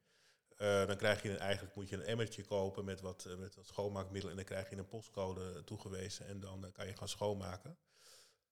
[0.56, 3.66] Eh, dan krijg je een, eigenlijk moet je een emmertje kopen met wat, met wat
[3.66, 4.30] schoonmaakmiddel.
[4.30, 6.26] En dan krijg je een postcode toegewezen.
[6.26, 7.76] En dan kan je gaan schoonmaken.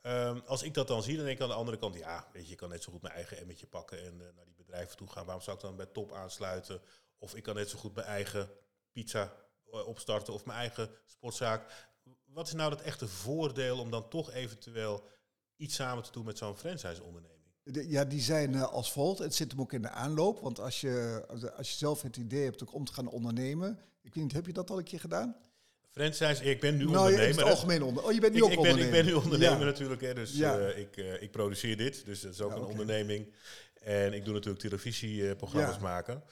[0.03, 2.43] Ehm, als ik dat dan zie, dan denk ik aan de andere kant, ja, weet
[2.45, 4.97] je, je kan net zo goed mijn eigen emmertje pakken en eh, naar die bedrijven
[4.97, 5.25] toe gaan.
[5.25, 6.81] Waarom zou ik dan bij Top aansluiten?
[7.19, 8.49] Of ik kan net zo goed mijn eigen
[8.93, 9.33] pizza
[9.73, 11.91] eh, opstarten of mijn eigen sportzaak.
[12.25, 15.05] Wat is nou het echte voordeel om dan toch eventueel
[15.57, 17.41] iets samen te doen met zo'n franchise-onderneming?
[17.63, 19.19] De- ja, die zijn eh, als volgt.
[19.19, 20.41] Het zit hem ook in de aanloop.
[20.41, 21.25] Want als je,
[21.57, 23.79] als- je zelf het idee hebt om te gaan ondernemen.
[24.03, 25.37] Ik weet niet, heb je dat al een keer gedaan?
[25.93, 27.45] Franchise, ik ben nu nou, je- in ondernemer.
[27.45, 28.05] het algemeen onder.
[28.05, 29.05] Oh, je bent nu ik, ook ik, ben, ik ondernemer.
[29.05, 29.65] ben nu ondernemer Ja.
[29.65, 30.59] natuurlijk, hè, dus Ja.
[30.59, 32.05] eh, ik, eh, ik produceer dit.
[32.05, 33.33] Dus dat is ook Ja, een onderneming.
[33.83, 36.23] En ik doe natuurlijk televisieprogramma's maken.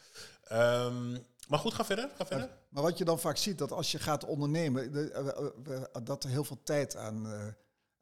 [0.45, 1.11] Ehm,
[1.49, 2.09] maar goed, ga verder.
[2.17, 2.49] Ga verder.
[2.69, 6.31] Maar wat je dan vaak ziet, dat als je gaat ondernemen, de- eh, dat er
[6.31, 7.27] heel veel tijd aan,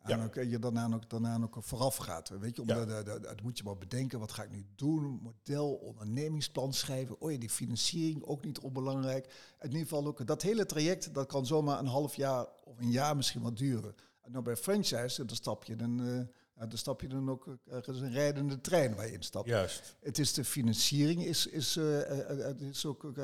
[0.09, 0.25] Ja.
[0.25, 2.29] ook, eh, je daarna ook, daarna ook vooraf gaat.
[2.29, 5.21] Weet je, omdat dat moet je maar bedenken, wat ga ik nu doen?
[5.23, 7.21] Model, ondernemingsplan schrijven.
[7.21, 9.27] Oh ja, die financiering ook niet onbelangrijk.
[9.61, 12.91] In ieder geval ook, dat hele traject, dat kan zomaar een half jaar of een
[12.91, 13.95] jaar misschien wat duren.
[14.21, 17.77] En nou bij franchise, dan stap je dan, ja, dan stap je dan ook, eh,
[17.77, 19.49] er is een rijdende trein waar je in stapt.
[19.49, 19.97] Juist.
[20.01, 23.15] Het is de financiering is, is, het is ook,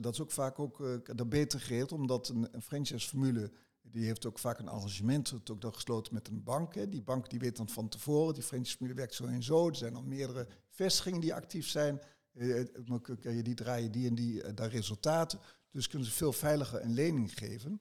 [0.00, 3.50] dat is ook vaak ook dat beter geregeld, omdat een, een franchise-formule
[3.90, 6.74] die heeft ook vaak een arrangement het ook dan gesloten met een bank.
[6.74, 6.88] Hè.
[6.88, 9.68] Die bank die weet dan van tevoren, die franchise-formule werkt zo en zo.
[9.68, 12.00] Er zijn al meerdere vestigingen die actief zijn.
[12.32, 15.40] Eh, eh, die draaien die en die eh, daar resultaten.
[15.70, 17.80] Dus kunnen ze veel veiliger een lening geven.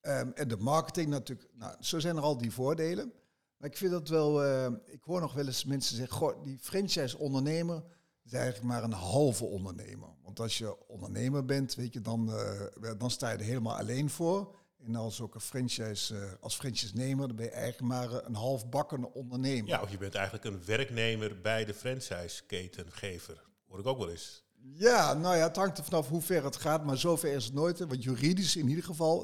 [0.00, 1.48] Ehm, en de marketing natuurlijk.
[1.54, 3.12] Nou, zo zijn er al die voordelen.
[3.56, 4.44] Maar ik vind dat wel.
[4.84, 7.82] ik hoor nog wel eens mensen zeggen: die franchise-ondernemer
[8.32, 10.08] is eigenlijk maar een halve ondernemer.
[10.22, 14.10] Want als je ondernemer bent, weet je, dan, eh, dan sta je er helemaal alleen
[14.10, 14.56] voor.
[14.84, 18.34] En als ook een franchise, eh, als franchise-nemer, dan ben je eigenlijk maar eh, een
[18.34, 19.68] halfbakken ondernemer.
[19.68, 23.42] Ja, of je bent eigenlijk een werknemer bij de franchise-ketengever.
[23.68, 24.46] Hoor ik ook wel eens.
[24.74, 27.54] Ja, nou ja, het hangt er vanaf hoe ver het gaat, maar zover is het
[27.54, 27.78] nooit.
[27.78, 29.22] Want juridisch in ieder geval,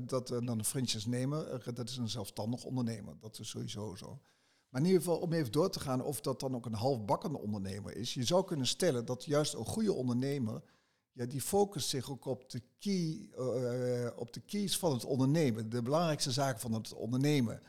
[0.00, 3.14] dat dan een franchise-nemer, dat is een zelfstandig ondernemer.
[3.20, 4.20] Dat is sowieso zo.
[4.68, 7.38] Maar in ieder geval, om even door te gaan of dat dan ook een halfbakkende
[7.38, 8.14] ondernemer is.
[8.14, 10.62] Je zou kunnen stellen dat juist een goede ondernemer,
[11.12, 15.70] ja, die focust zich ook op de, key, eh, op de keys van het ondernemen.
[15.70, 17.62] De belangrijkste zaken van het ondernemen.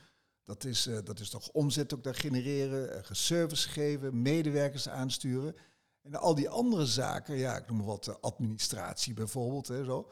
[0.43, 5.55] Dat is, eh, dat is toch omzet ook daar genereren, eh, service geven, medewerkers aansturen.
[6.01, 10.11] En al die andere zaken, ja, ik noem wat, administratie bijvoorbeeld, hè, zo.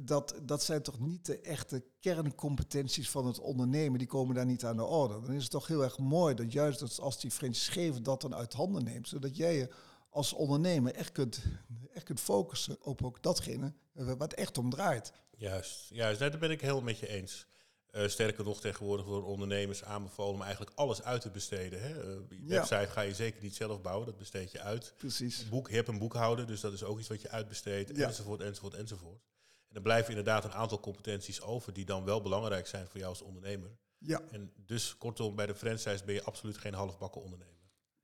[0.00, 4.64] Dat, dat zijn toch niet de echte kerncompetenties van het ondernemen, die komen daar niet
[4.64, 5.20] aan de orde.
[5.20, 8.52] Dan is het toch heel erg mooi dat juist als die franchisegever dat dan uit
[8.52, 9.68] handen neemt, zodat jij je
[10.10, 11.42] als ondernemer echt kunt,
[11.92, 15.12] echt kunt focussen op ook datgene eh, wat echt om draait.
[15.36, 16.18] Juist, juist.
[16.18, 17.46] Daar ben ik heel met je eens.
[17.90, 21.80] Eh, sterker nog, tegenwoordig worden ondernemers aanbevolen om eigenlijk alles uit te besteden.
[21.82, 21.88] Hè?
[21.88, 22.48] Eh, je Ja.
[22.48, 24.94] website ga je zeker niet zelf bouwen, dat besteed je uit.
[24.96, 25.48] Precies.
[25.48, 28.06] Boek, je hebt een boekhouder, dus dat is ook iets wat je uitbesteedt, Ja.
[28.06, 29.22] enzovoort, enzovoort, enzovoort.
[29.74, 33.10] En dan blijven inderdaad een aantal competenties over die dan wel belangrijk zijn voor jou
[33.10, 33.70] als ondernemer.
[33.98, 37.52] Ja, En dus kortom, bij de franchise ben je absoluut geen halfbakken ondernemer.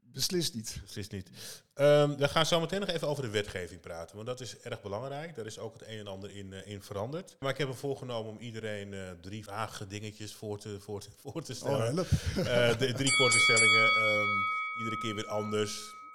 [0.02, 0.78] beslist niet.
[0.82, 1.30] Beslist niet.
[1.74, 4.82] Ehm, we gaan zo meteen nog even over de wetgeving praten, want dat is erg
[4.82, 5.36] belangrijk.
[5.36, 7.36] Daar is ook het een en ander in, eh, in veranderd.
[7.38, 11.08] Maar ik heb me voorgenomen om iedereen eh, drie vage dingetjes voor te, voor te,
[11.22, 11.98] voor te Oh, stellen.
[11.98, 14.28] Eh, de, drie korte stellingen, ehm,
[14.78, 15.70] iedere keer weer anders.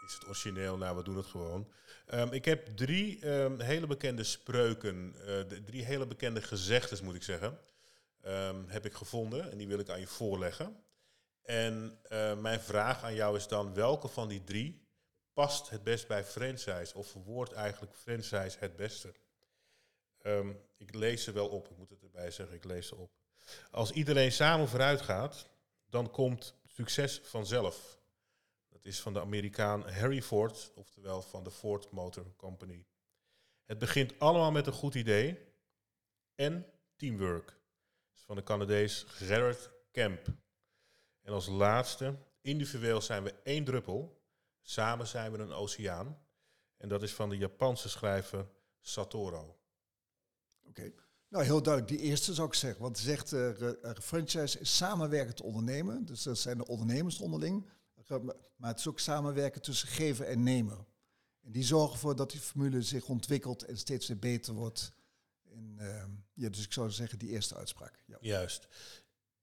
[0.07, 0.77] is het origineel?
[0.77, 1.67] Nou, we doen het gewoon.
[2.05, 7.23] Ehm, ik heb drie ehm, hele bekende spreuken, eh, drie hele bekende gezegdes moet ik
[7.23, 7.59] zeggen,
[8.21, 10.83] ehm, heb ik gevonden en die wil ik aan je voorleggen.
[11.41, 14.87] En eh, mijn vraag aan jou is dan, welke van die drie
[15.33, 19.13] past het best bij franchise of verwoordt eigenlijk franchise het beste?
[20.77, 23.11] Ik lees ze wel op, ik moet het erbij zeggen, ik lees ze op.
[23.71, 25.49] Als iedereen samen vooruit gaat,
[25.89, 27.99] dan komt succes vanzelf.
[28.85, 32.85] Dat is van de Amerikaan Harry Ford, oftewel van de Ford Motor Company.
[33.63, 35.39] Het begint allemaal met een goed idee
[36.35, 37.57] en teamwork.
[38.13, 40.27] Is van de Canadees Gerard Kemp.
[41.21, 44.21] En als laatste, individueel zijn we één druppel,
[44.61, 46.19] samen zijn we een oceaan.
[46.77, 48.47] En dat is van de Japanse schrijver
[48.81, 49.53] Satoru.
[50.67, 50.91] Oké.
[51.27, 51.97] Nou, heel duidelijk.
[51.97, 52.81] Die eerste zou ik zeggen.
[52.81, 56.05] Want het zegt, uh, franchise is samenwerkend ondernemen.
[56.05, 57.73] Dus dat zijn de ondernemers onderling.
[58.55, 60.85] Maar het is ook samenwerken tussen gever en nemer.
[61.41, 64.93] En die zorgen ervoor dat die formule zich ontwikkelt en steeds weer beter wordt.
[65.51, 68.03] En, uh, ja, dus ik zou zeggen die eerste uitspraak.
[68.05, 68.17] Ja.
[68.21, 68.67] Juist.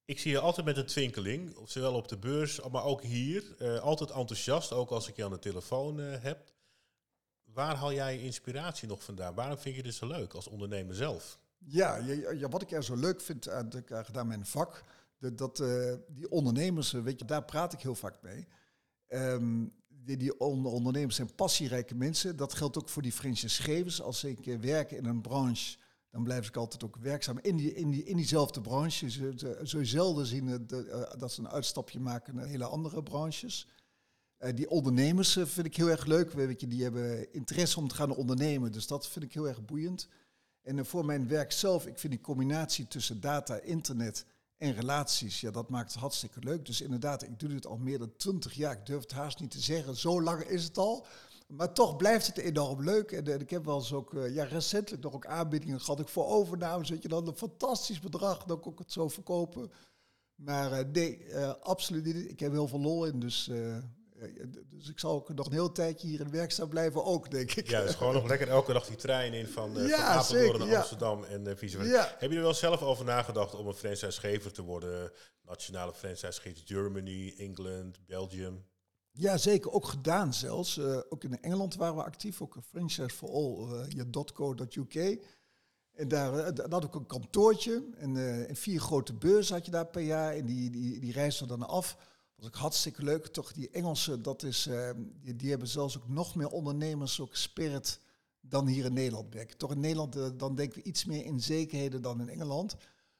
[0.04, 3.54] Ik zie je altijd met een twinkeling, zowel op de beurs, maar ook hier.
[3.58, 6.52] Uh, altijd enthousiast, ook als ik je aan de telefoon uh, heb.
[7.44, 9.34] Waar haal jij je inspiratie nog vandaan?
[9.34, 11.38] Waarom vind je dit zo leuk als ondernemer zelf?
[11.58, 13.70] Ja, ja, ja wat ik er zo leuk vind aan,
[14.12, 14.84] aan mijn vak,
[15.34, 18.46] dat, uh, die ondernemers, weet je, daar praat ik heel vaak mee.
[19.08, 22.36] Um, die, die ondernemers zijn passierijke mensen.
[22.36, 24.02] Dat geldt ook voor die franchisegevers.
[24.02, 25.76] Als ik werk in een branche
[26.12, 29.10] dan blijf ik altijd ook werkzaam in, die, in, die, in diezelfde branche.
[29.62, 30.66] Zul je zelden zien
[31.18, 33.68] dat ze een uitstapje maken naar hele andere branches.
[34.54, 36.32] Die ondernemers vind ik heel erg leuk.
[36.32, 38.72] Weet je, die hebben interesse om te gaan ondernemen.
[38.72, 40.08] Dus dat vind ik heel erg boeiend.
[40.62, 44.26] En voor mijn werk zelf, ik vind die combinatie tussen data, internet
[44.62, 46.66] en relaties, ja, dat maakt het hartstikke leuk.
[46.66, 48.72] Dus inderdaad, ik doe dit al meer dan twintig jaar.
[48.72, 49.96] Ik durf het haast niet te zeggen.
[49.96, 51.06] Zo lang is het al.
[51.46, 53.12] Maar toch blijft het enorm leuk.
[53.12, 56.00] En, ik heb wel eens ook, uh, ja, recentelijk nog ook aanbiedingen gehad.
[56.00, 59.70] Ik voor overname, zet je dan een fantastisch bedrag, dan kon ik het zo verkopen.
[60.34, 62.30] Maar uh, nee, absoluut niet.
[62.30, 63.50] Ik heb heel veel lol in, dus,
[64.70, 67.68] dus ik zal ook nog een heel tijdje hier in werkzaam blijven ook, denk ik.
[67.68, 70.68] Ja, dus gewoon nog lekker elke dag die trein in van, ja, van Apeldoorn naar
[70.68, 70.78] ja.
[70.78, 71.92] Amsterdam en vice versa.
[71.92, 72.16] Ja.
[72.18, 75.12] Heb je er wel zelf over nagedacht om een franchisegever te worden?
[75.42, 78.64] Nationale franchisegever Germany, England, Belgium?
[79.12, 79.70] Ja, zeker.
[79.70, 80.76] Ook gedaan zelfs.
[80.76, 82.42] Uh, ook in Engeland waren we actief.
[82.42, 85.24] Ook een franchise for all, uh, je .co.uk.
[85.92, 87.84] En daar, uh, daar had ik een kantoortje.
[87.96, 88.16] En,
[88.48, 90.34] en, vier grote beurzen had je daar per jaar.
[90.34, 91.96] En die, die, die reisden dan af.
[92.42, 93.26] Was ook hartstikke leuk.
[93.26, 94.68] Toch die Engelsen, dat is,
[95.20, 98.00] die, die, hebben zelfs ook nog meer ondernemers, ook spirit,
[98.40, 99.58] dan hier in Nederland.
[99.58, 102.76] Toch in Nederland, dan denken we iets meer in zekerheden dan in Engeland.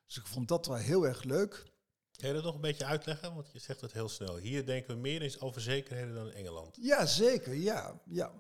[0.07, 1.65] Dus ik vond dat wel heel erg leuk.
[2.17, 3.35] Kun je dat nog een beetje uitleggen?
[3.35, 4.37] Want je zegt het heel snel.
[4.37, 6.77] Hier denken we meer eens over zekerheden dan in Engeland.
[6.81, 7.55] Ja, zeker.
[7.55, 8.33] Ja, ja.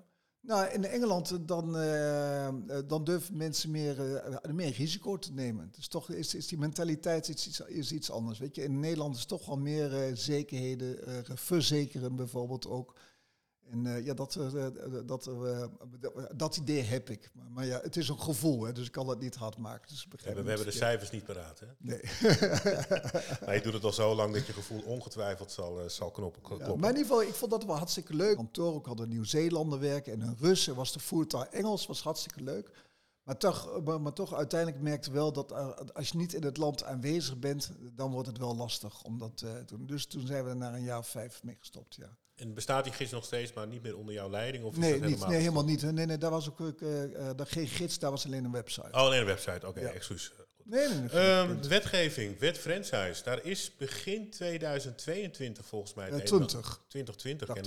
[0.42, 2.48] Nou, in Engeland dan, uh,
[2.86, 5.68] dan durven mensen meer, meer risico te nemen.
[5.72, 8.38] Dus toch is, is die mentaliteit iets, is iets anders.
[8.38, 10.98] Weet je, in Nederland is toch wel meer zekerheden,
[11.38, 12.94] verzekeren bijvoorbeeld ook.
[13.72, 14.66] En uh, ja, dat, uh,
[15.06, 15.64] dat, uh,
[16.36, 17.30] dat idee heb ik.
[17.34, 19.88] Maar, maar, ja, het is een gevoel, hè, dus ik kan het niet hard maken.
[19.88, 21.66] Dus ja, we hebben de cijfers niet paraat, hè?
[21.78, 22.00] Nee.
[23.44, 26.68] maar je doet het al zo lang dat je gevoel ongetwijfeld zal, zal knoppen, kloppen.
[26.68, 28.36] Ja, maar in ieder geval, ik vond dat wel hartstikke leuk.
[28.36, 32.42] Kantoor, ik had een Nieuw-Zeelander werken en een Russen was de voertaal Engels, was hartstikke
[32.42, 32.70] leuk.
[33.22, 35.52] Maar toch, maar, maar toch uiteindelijk merkte wel dat
[35.94, 39.36] als je niet in het land aanwezig bent, dan wordt het wel lastig om dat
[39.36, 39.86] te doen.
[39.86, 42.16] Dus toen zijn we er na een jaar of vijf mee gestopt, ja.
[42.42, 44.64] En bestaat die gids nog steeds, maar niet meer onder jouw leiding?
[44.64, 45.82] Of is nee, dat niet, helemaal nee, helemaal niet.
[45.82, 46.70] Nee, nee, daar was ook uh,
[47.36, 48.86] daar geen gids, daar was alleen een website.
[48.86, 49.90] Oh, alleen een website, oké, okay, ja.
[49.90, 50.32] excuus.
[50.64, 51.38] Nee, nee, nee.
[51.38, 53.22] Um, wetgeving, wet franchise.
[53.22, 56.10] Daar is begin 2022 volgens mij.
[56.10, 56.80] Uh, 20.
[56.88, 57.64] 2020, dat,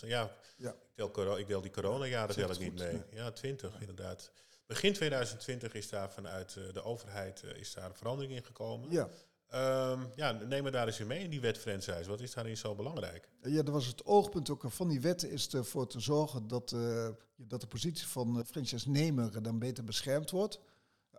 [0.00, 0.30] ja.
[0.56, 0.74] Ja.
[0.94, 2.92] Ik, deel, ik deel die coronajaren tel ik niet mee.
[2.92, 3.02] Nee.
[3.10, 3.80] Ja, 20 ja.
[3.80, 4.30] inderdaad.
[4.66, 8.90] Begin 2020 is daar vanuit uh, de overheid is daar een verandering in gekomen.
[8.90, 9.08] Ja.
[9.54, 12.08] Um, ja, neem me daar eens in mee in die wet franchise.
[12.08, 13.28] Wat is daarin zo belangrijk?
[13.42, 17.08] Ja, dat was het oogpunt ook van die wet is ervoor te zorgen dat, uh,
[17.36, 20.60] dat de positie van franchise-nemer dan beter beschermd wordt.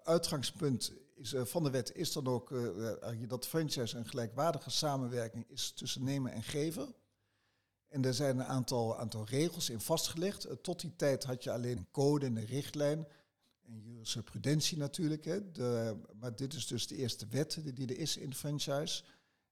[0.03, 2.53] Uitgangspunt is, uh, van de wet is dan ook
[3.27, 6.87] dat franchise een gelijkwaardige samenwerking is tussen nemer en gever.
[7.87, 10.47] En er zijn een aantal, aantal regels in vastgelegd.
[10.61, 13.07] tot die tijd had je alleen een code en een richtlijn
[13.69, 15.25] en jurisprudentie natuurlijk.
[15.25, 15.51] Hè.
[15.51, 19.03] De, maar dit is dus de eerste wet die er is in franchise.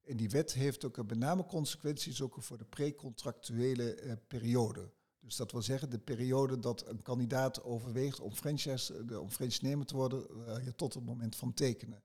[0.04, 4.92] En die wet heeft ook met name consequenties ook voor de precontractuele eh, periode.
[5.20, 9.86] Dus dat wil zeggen de periode dat een kandidaat overweegt om franchise, uh, om franchise-nemer
[9.86, 12.04] te worden uh, tot het moment van tekenen.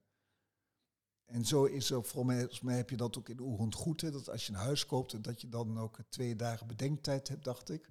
[1.25, 4.31] En zo is er, volgens mij heb je dat ook in Oerend goed, hè, dat
[4.31, 7.89] als je een huis koopt, dat je dan ook twee dagen bedenktijd hebt, dacht ik.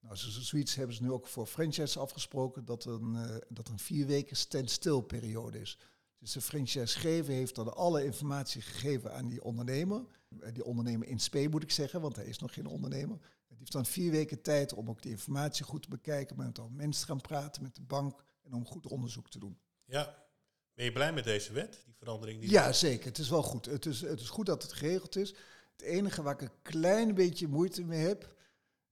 [0.00, 4.06] Nou, zoiets hebben ze nu ook voor franchise afgesproken, dat een, uh, dat een vier
[4.06, 5.78] weken standstill periode is.
[6.18, 10.04] Dus de franchisegever heeft dan alle informatie gegeven aan die ondernemer.
[10.40, 13.18] Eh, die ondernemer in spe moet ik zeggen, want hij is nog geen ondernemer.
[13.48, 16.68] Die heeft dan vier weken tijd om ook die informatie goed te bekijken, met al
[16.68, 19.58] mensen te gaan praten met de bank en om goed onderzoek te doen.
[19.84, 20.28] Ja,
[20.74, 22.40] ben je blij met deze wet, die verandering?
[22.40, 23.06] Die ja, zeker.
[23.06, 23.66] Het is wel goed.
[23.66, 25.34] Het is, het is goed dat het geregeld is.
[25.72, 28.34] Het enige waar ik een klein beetje moeite mee heb,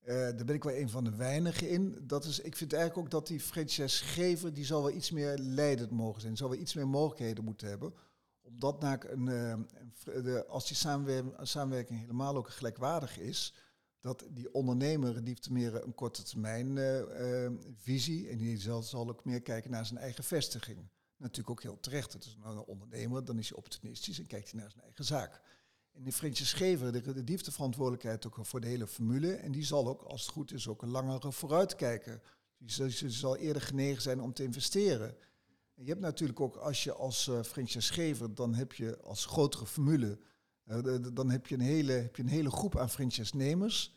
[0.08, 1.98] uh, daar ben ik wel een van de weinigen in.
[2.02, 5.90] Dat is, ik vind eigenlijk ook dat die franchisegever, die zal wel iets meer leidend
[5.90, 6.36] mogen zijn.
[6.36, 7.94] Zal wel iets meer mogelijkheden moeten hebben.
[8.42, 9.54] Omdat na een, uh,
[10.04, 10.76] de, als die
[11.42, 13.54] samenwerking, helemaal ook gelijkwaardig is,
[14.00, 19.24] dat die ondernemer die meer een korte termijn uh, visie en die zal, zal ook
[19.24, 20.88] meer kijken naar zijn eigen vestiging.
[21.16, 22.12] Natuurlijk ook heel terecht.
[22.12, 25.40] Het is een ondernemer, dan is hij opportunistisch en kijkt hij naar zijn eigen zaak.
[25.98, 26.12] En die
[26.92, 29.32] de, die heeft de verantwoordelijkheid ook voor de hele formule.
[29.32, 32.22] En die zal ook, als het goed is, ook een langere vooruitkijken.
[32.58, 35.08] Die zal, eerder genegen zijn om te investeren.
[35.74, 39.66] En je hebt natuurlijk ook, als je als uh, franchisegever, dan heb je als grotere
[39.66, 40.18] formule,
[40.66, 43.94] uh, dan heb je, een hele, heb je een hele groep aan franchise-nemers.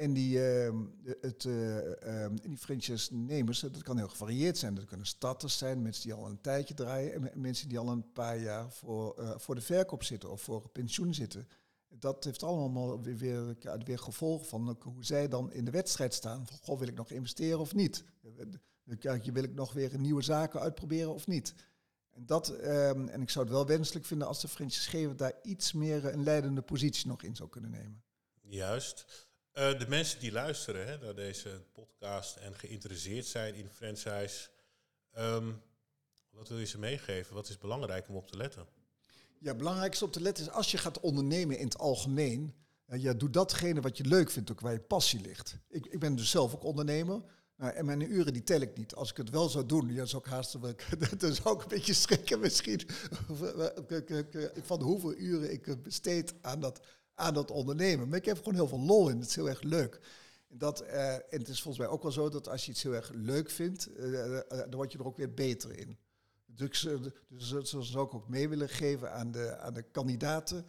[0.00, 0.80] En die, uh,
[1.20, 4.74] het, uh, die franchise-nemers, dat kan heel gevarieerd zijn.
[4.74, 7.12] Dat kunnen starters zijn, mensen die al een tijdje draaien...
[7.12, 10.68] en mensen die al een paar jaar voor, uh, voor de verkoop zitten of voor
[10.68, 11.48] pensioen zitten.
[11.88, 16.46] Dat heeft allemaal weer, weer, weer gevolgen van hoe zij dan in de wedstrijd staan.
[16.46, 18.04] Van, goh, wil ik nog investeren of niet?
[19.32, 21.54] Wil ik nog weer nieuwe zaken uitproberen of niet?
[22.10, 25.72] En, dat, um, en ik zou het wel wenselijk vinden als de franchisegever daar iets
[25.72, 28.02] meer een leidende positie nog in zou kunnen nemen.
[28.40, 29.28] Juist.
[29.54, 34.48] Uh, de mensen die luisteren hè, naar deze podcast en geïnteresseerd zijn in franchise,
[35.18, 35.62] um,
[36.30, 37.34] wat wil je ze meegeven?
[37.34, 38.66] Wat is belangrijk om op te letten?
[39.38, 42.54] Ja, belangrijk is op te letten is als je gaat ondernemen in het algemeen,
[42.88, 45.56] uh, ja, doe datgene wat je leuk vindt, ook waar je passie ligt.
[45.68, 47.22] Ik, ik ben dus zelf ook ondernemer.
[47.56, 48.94] Nou, en mijn uren die tel ik niet.
[48.94, 50.52] Als ik het wel zou doen, ja, zou ik haast
[51.20, 52.80] dan zou ik een beetje schrikken misschien
[54.70, 56.80] van hoeveel uren ik besteed aan dat
[57.20, 58.08] aan dat ondernemen.
[58.08, 59.18] Maar ik heb gewoon heel veel lol in.
[59.18, 60.00] Het is heel erg leuk.
[60.48, 62.94] Dat, uh, en het is volgens mij ook wel zo dat als je iets heel
[62.94, 65.98] erg leuk vindt, uh, dan word je er ook weer beter in.
[66.46, 66.86] Dus,
[67.28, 70.66] dus dat zou ook mee willen geven aan de, aan de kandidaten.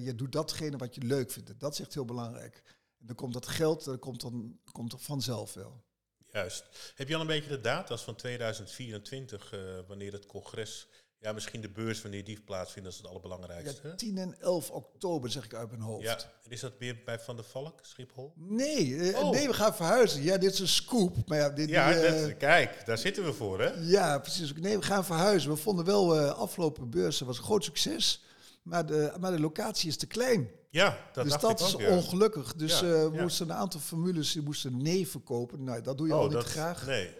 [0.00, 1.60] je doet datgene wat je leuk vindt.
[1.60, 2.62] Dat is echt heel belangrijk.
[3.00, 5.84] En dan komt dat geld, dat komt dan komt er vanzelf wel.
[6.32, 6.92] Juist.
[6.94, 9.54] Heb je al een beetje de data's van 2024,
[9.86, 10.88] wanneer het congres
[11.24, 13.88] ja, misschien de beurs wanneer die plaatsvindt, dat is het allerbelangrijkste.
[13.88, 16.04] Ja, 10 en 11 oktober zeg ik uit mijn hoofd.
[16.04, 18.32] Ja, en is dat weer bij Van der Valk, Schiphol?
[18.36, 19.30] Nee, uh, oh.
[19.30, 20.22] nee, we gaan verhuizen.
[20.22, 21.16] Ja, dit is een scoop.
[21.26, 23.70] Maar ja, dit, ja uh, kijk, daar zitten we voor, hè?
[23.80, 24.52] Ja, precies.
[24.52, 25.50] Nee, we gaan verhuizen.
[25.50, 28.22] We vonden wel, uh, afgelopen beurs was een groot succes.
[28.62, 30.50] Maar de, maar de locatie is te klein.
[30.70, 32.54] Ja, dat dus dat is ongelukkig.
[32.54, 35.64] Dus ja, we moesten een aantal formules die moesten nee verkopen.
[35.64, 36.86] Nou, dat doe je oh, al niet dat, graag.
[36.86, 37.10] Nee.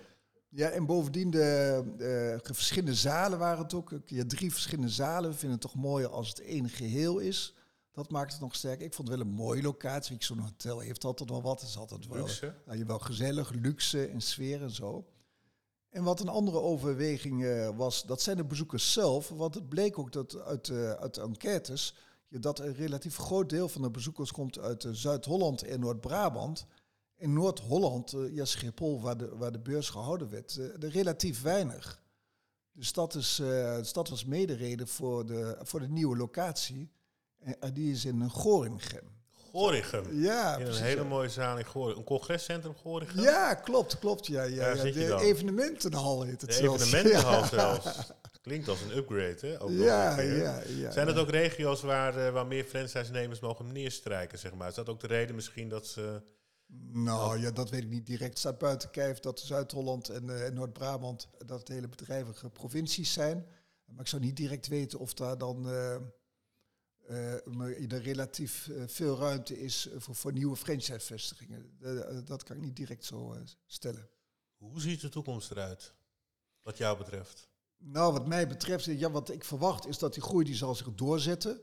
[0.57, 3.93] Ja, en bovendien de, de, verschillende zalen waren het ook.
[4.07, 5.31] Ja, drie verschillende zalen.
[5.31, 7.55] We vinden het toch mooier als het één geheel is.
[7.93, 8.87] Dat maakt het nog sterker.
[8.87, 10.17] Ik vond het wel een mooie locatie.
[10.19, 11.61] Zo'n hotel heeft altijd wel wat.
[11.61, 12.55] Het is altijd wel, luxe.
[12.67, 15.07] Nou, je wel gezellig, luxe en sfeer en zo.
[15.91, 19.29] En wat een andere overweging uh, was, dat zijn de bezoekers zelf.
[19.29, 21.95] Want het bleek ook dat uit, uh, uit de enquêtes...
[22.29, 26.67] dat een relatief groot deel van de bezoekers komt uit uh, Zuid-Holland en Noord-Brabant
[27.17, 32.03] in Noord-Holland, uh, ja, Schiphol, waar de, waar de beurs gehouden werd, uh, relatief weinig.
[32.73, 33.35] Dus dat, is,
[33.77, 36.91] dus dat was medereden voor de, voor de nieuwe locatie.
[37.61, 39.15] En die is in Gorinchem.
[39.55, 40.23] Gorinchem?
[40.23, 41.99] Ja, In een hele mooie zaal in Gorinchem.
[41.99, 43.23] Een congrescentrum Gorinchem?
[43.23, 44.27] Ja, klopt, klopt.
[44.27, 46.85] Ja, ja, ja, de evenementenhal heet het de zelfs.
[46.85, 48.13] evenementenhal zelfs.
[48.43, 49.63] Klinkt als een upgrade, hè?
[49.63, 50.91] Ook ja, ja, ja.
[50.91, 54.69] Zijn het ook regio's waar, waar meer franchise-nemers mogen neerstrijken, zeg maar?
[54.69, 56.23] Is dat ook de reden misschien dat ze...
[56.93, 58.31] Nou ja, dat weet ik niet direct.
[58.31, 63.13] Het staat buiten kijf dat Zuid-Holland en, uh, en Noord-Brabant dat het hele bedrijvige provincies
[63.13, 63.47] zijn.
[63.85, 65.97] Maar ik zou niet direct weten of daar dan uh,
[67.11, 71.79] uh, er relatief veel ruimte is voor, voor nieuwe franchise-vestigingen.
[72.25, 74.09] dat kan ik niet direct zo stellen.
[74.57, 75.95] Hoe ziet de toekomst eruit,
[76.63, 77.49] wat jou betreft?
[77.77, 80.95] Nou, wat mij betreft, ja, wat ik verwacht is dat die groei die zal zich
[80.95, 81.61] doorzetten.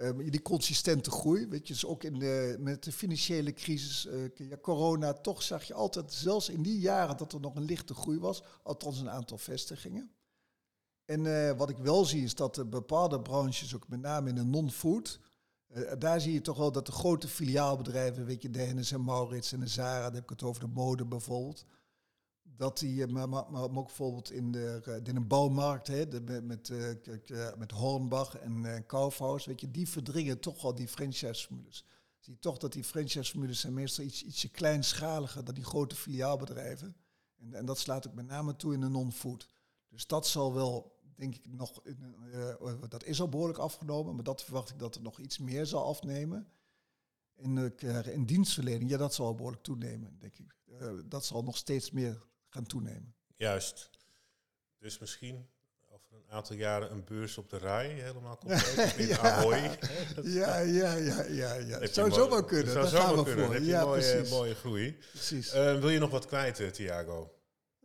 [0.00, 4.56] Um, die consistente groei, weet je, dus ook in de, met de financiële crisis, ja,
[4.56, 8.18] corona, toch zag je altijd, zelfs in die jaren, dat er nog een lichte groei
[8.18, 10.10] was, althans een aantal vestigingen.
[11.04, 14.34] En uh, wat ik wel zie is dat de bepaalde branches, ook met name in
[14.34, 15.20] de non-food,
[15.98, 19.52] daar zie je toch wel dat de grote filiaalbedrijven, weet je, de Hennis en Maurits
[19.52, 21.64] en de Zara, dan heb ik het over de mode bijvoorbeeld,
[22.56, 26.72] dat die, maar, maar, maar ook bijvoorbeeld in de, in een bouwmarkt, hè, met, met,
[27.56, 31.84] met Hornbach en Kaufhaus, weet je, die verdringen toch al die franchise-formules.
[32.18, 36.96] Zie toch dat die franchise-formules zijn meestal iets, ietsje kleinschaliger dan die grote filiaalbedrijven.
[37.36, 39.48] En, en dat slaat ook met name toe in de non-food.
[39.88, 41.82] Dus dat zal wel, denk ik, nog,
[42.88, 45.84] dat is al behoorlijk afgenomen, maar dat verwacht ik dat er nog iets meer zal
[45.84, 46.48] afnemen.
[47.36, 50.56] In, uh, in dienstverlening, ja, dat zal behoorlijk toenemen, denk ik.
[51.08, 53.14] dat zal nog steeds meer gaan toenemen.
[53.36, 53.90] Juist.
[54.78, 55.46] Dus misschien
[55.90, 59.18] over een aantal jaren een beurs op de rij, helemaal compleet in ja.
[59.18, 59.78] Ahoy.
[60.22, 61.78] ja, ja, ja, ja, ja.
[61.78, 62.74] Het zou zo wel kunnen.
[62.74, 63.44] Dat zou gaan we kunnen.
[63.44, 63.54] voor.
[63.54, 64.30] Heb je Ja, een mooie, precies.
[64.30, 64.96] mooie groei.
[65.10, 65.54] precies.
[65.54, 67.32] Uh, wil je nog wat kwijt, uh, Thiago?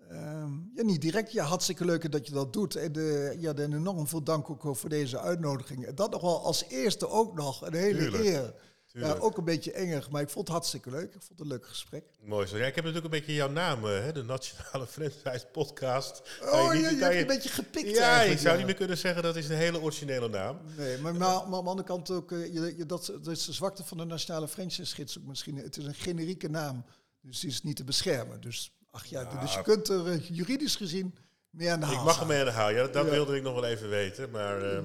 [0.10, 1.32] Ehm, ja, niet direct.
[1.32, 2.76] Ja, hartstikke leuk dat je dat doet.
[2.76, 5.86] En de, ja, en enorm veel dank ook voor deze uitnodiging.
[5.86, 7.62] En dat nog wel als eerste ook nog.
[7.66, 8.24] Een hele Tuurlijk.
[8.24, 8.54] eer.
[8.94, 11.14] Ja, ook een beetje enger, maar ik vond het hartstikke leuk.
[11.14, 12.04] Ik vond het een leuk gesprek.
[12.22, 12.58] Mooi zo.
[12.58, 16.22] Ja, ik heb natuurlijk een beetje jouw naam, uh, hè, de Nationale Franchise Podcast.
[16.42, 18.58] Oh, je, je, je hebt een beetje gepikt Ja, ik zou ja.
[18.58, 20.60] niet meer kunnen zeggen dat is een hele originele naam.
[20.78, 23.46] Nee, maar, maar, maar aan de andere kant ook, uh, je, je, dat, dat is
[23.46, 25.58] de zwakte van de Nationale Franchise-gids ook misschien.
[25.58, 26.86] Het is een generieke naam,
[27.22, 28.42] dus die is niet te beschermen.
[28.42, 29.42] Dus, ach ja, Ja.
[29.42, 31.16] dus je kunt er uh, juridisch gezien
[31.60, 32.70] mee aan de haal Ik mag hem mee aan de haal.
[32.70, 33.12] Ja, dat Ja.
[33.12, 34.30] wilde ik nog wel even weten.
[34.30, 34.80] Maar uh,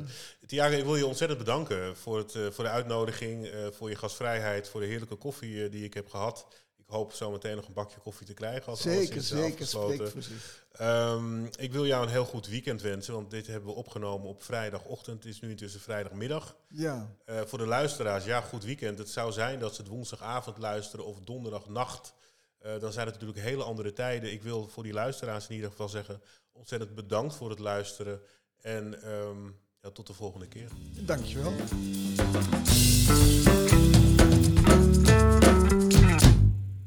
[0.46, 3.96] Thiago, ik wil je ontzettend bedanken voor, het, uh, voor de uitnodiging, uh, voor je
[3.96, 6.46] gastvrijheid, voor de heerlijke koffie die ik heb gehad.
[6.76, 8.66] Ik hoop zo meteen nog een bakje koffie te krijgen.
[8.66, 9.66] Als alles Zeker, is zeker.
[9.66, 10.66] voor zich.
[10.80, 14.42] Um, ik wil jou een heel goed weekend wensen, want dit hebben we opgenomen op
[14.42, 15.24] vrijdagochtend.
[15.24, 16.56] Het is nu intussen vrijdagmiddag.
[16.68, 18.98] Ja, Uh, voor de luisteraars, ja, goed weekend.
[18.98, 22.14] Het zou zijn dat ze het woensdagavond luisteren of donderdagnacht.
[22.66, 24.32] Uh, dan zijn het natuurlijk hele andere tijden.
[24.32, 26.22] Ik wil voor die luisteraars in ieder geval zeggen,
[26.54, 28.20] ontzettend bedankt voor het luisteren.
[28.60, 30.68] En um, ja, tot de volgende keer.
[31.06, 31.52] dankjewel.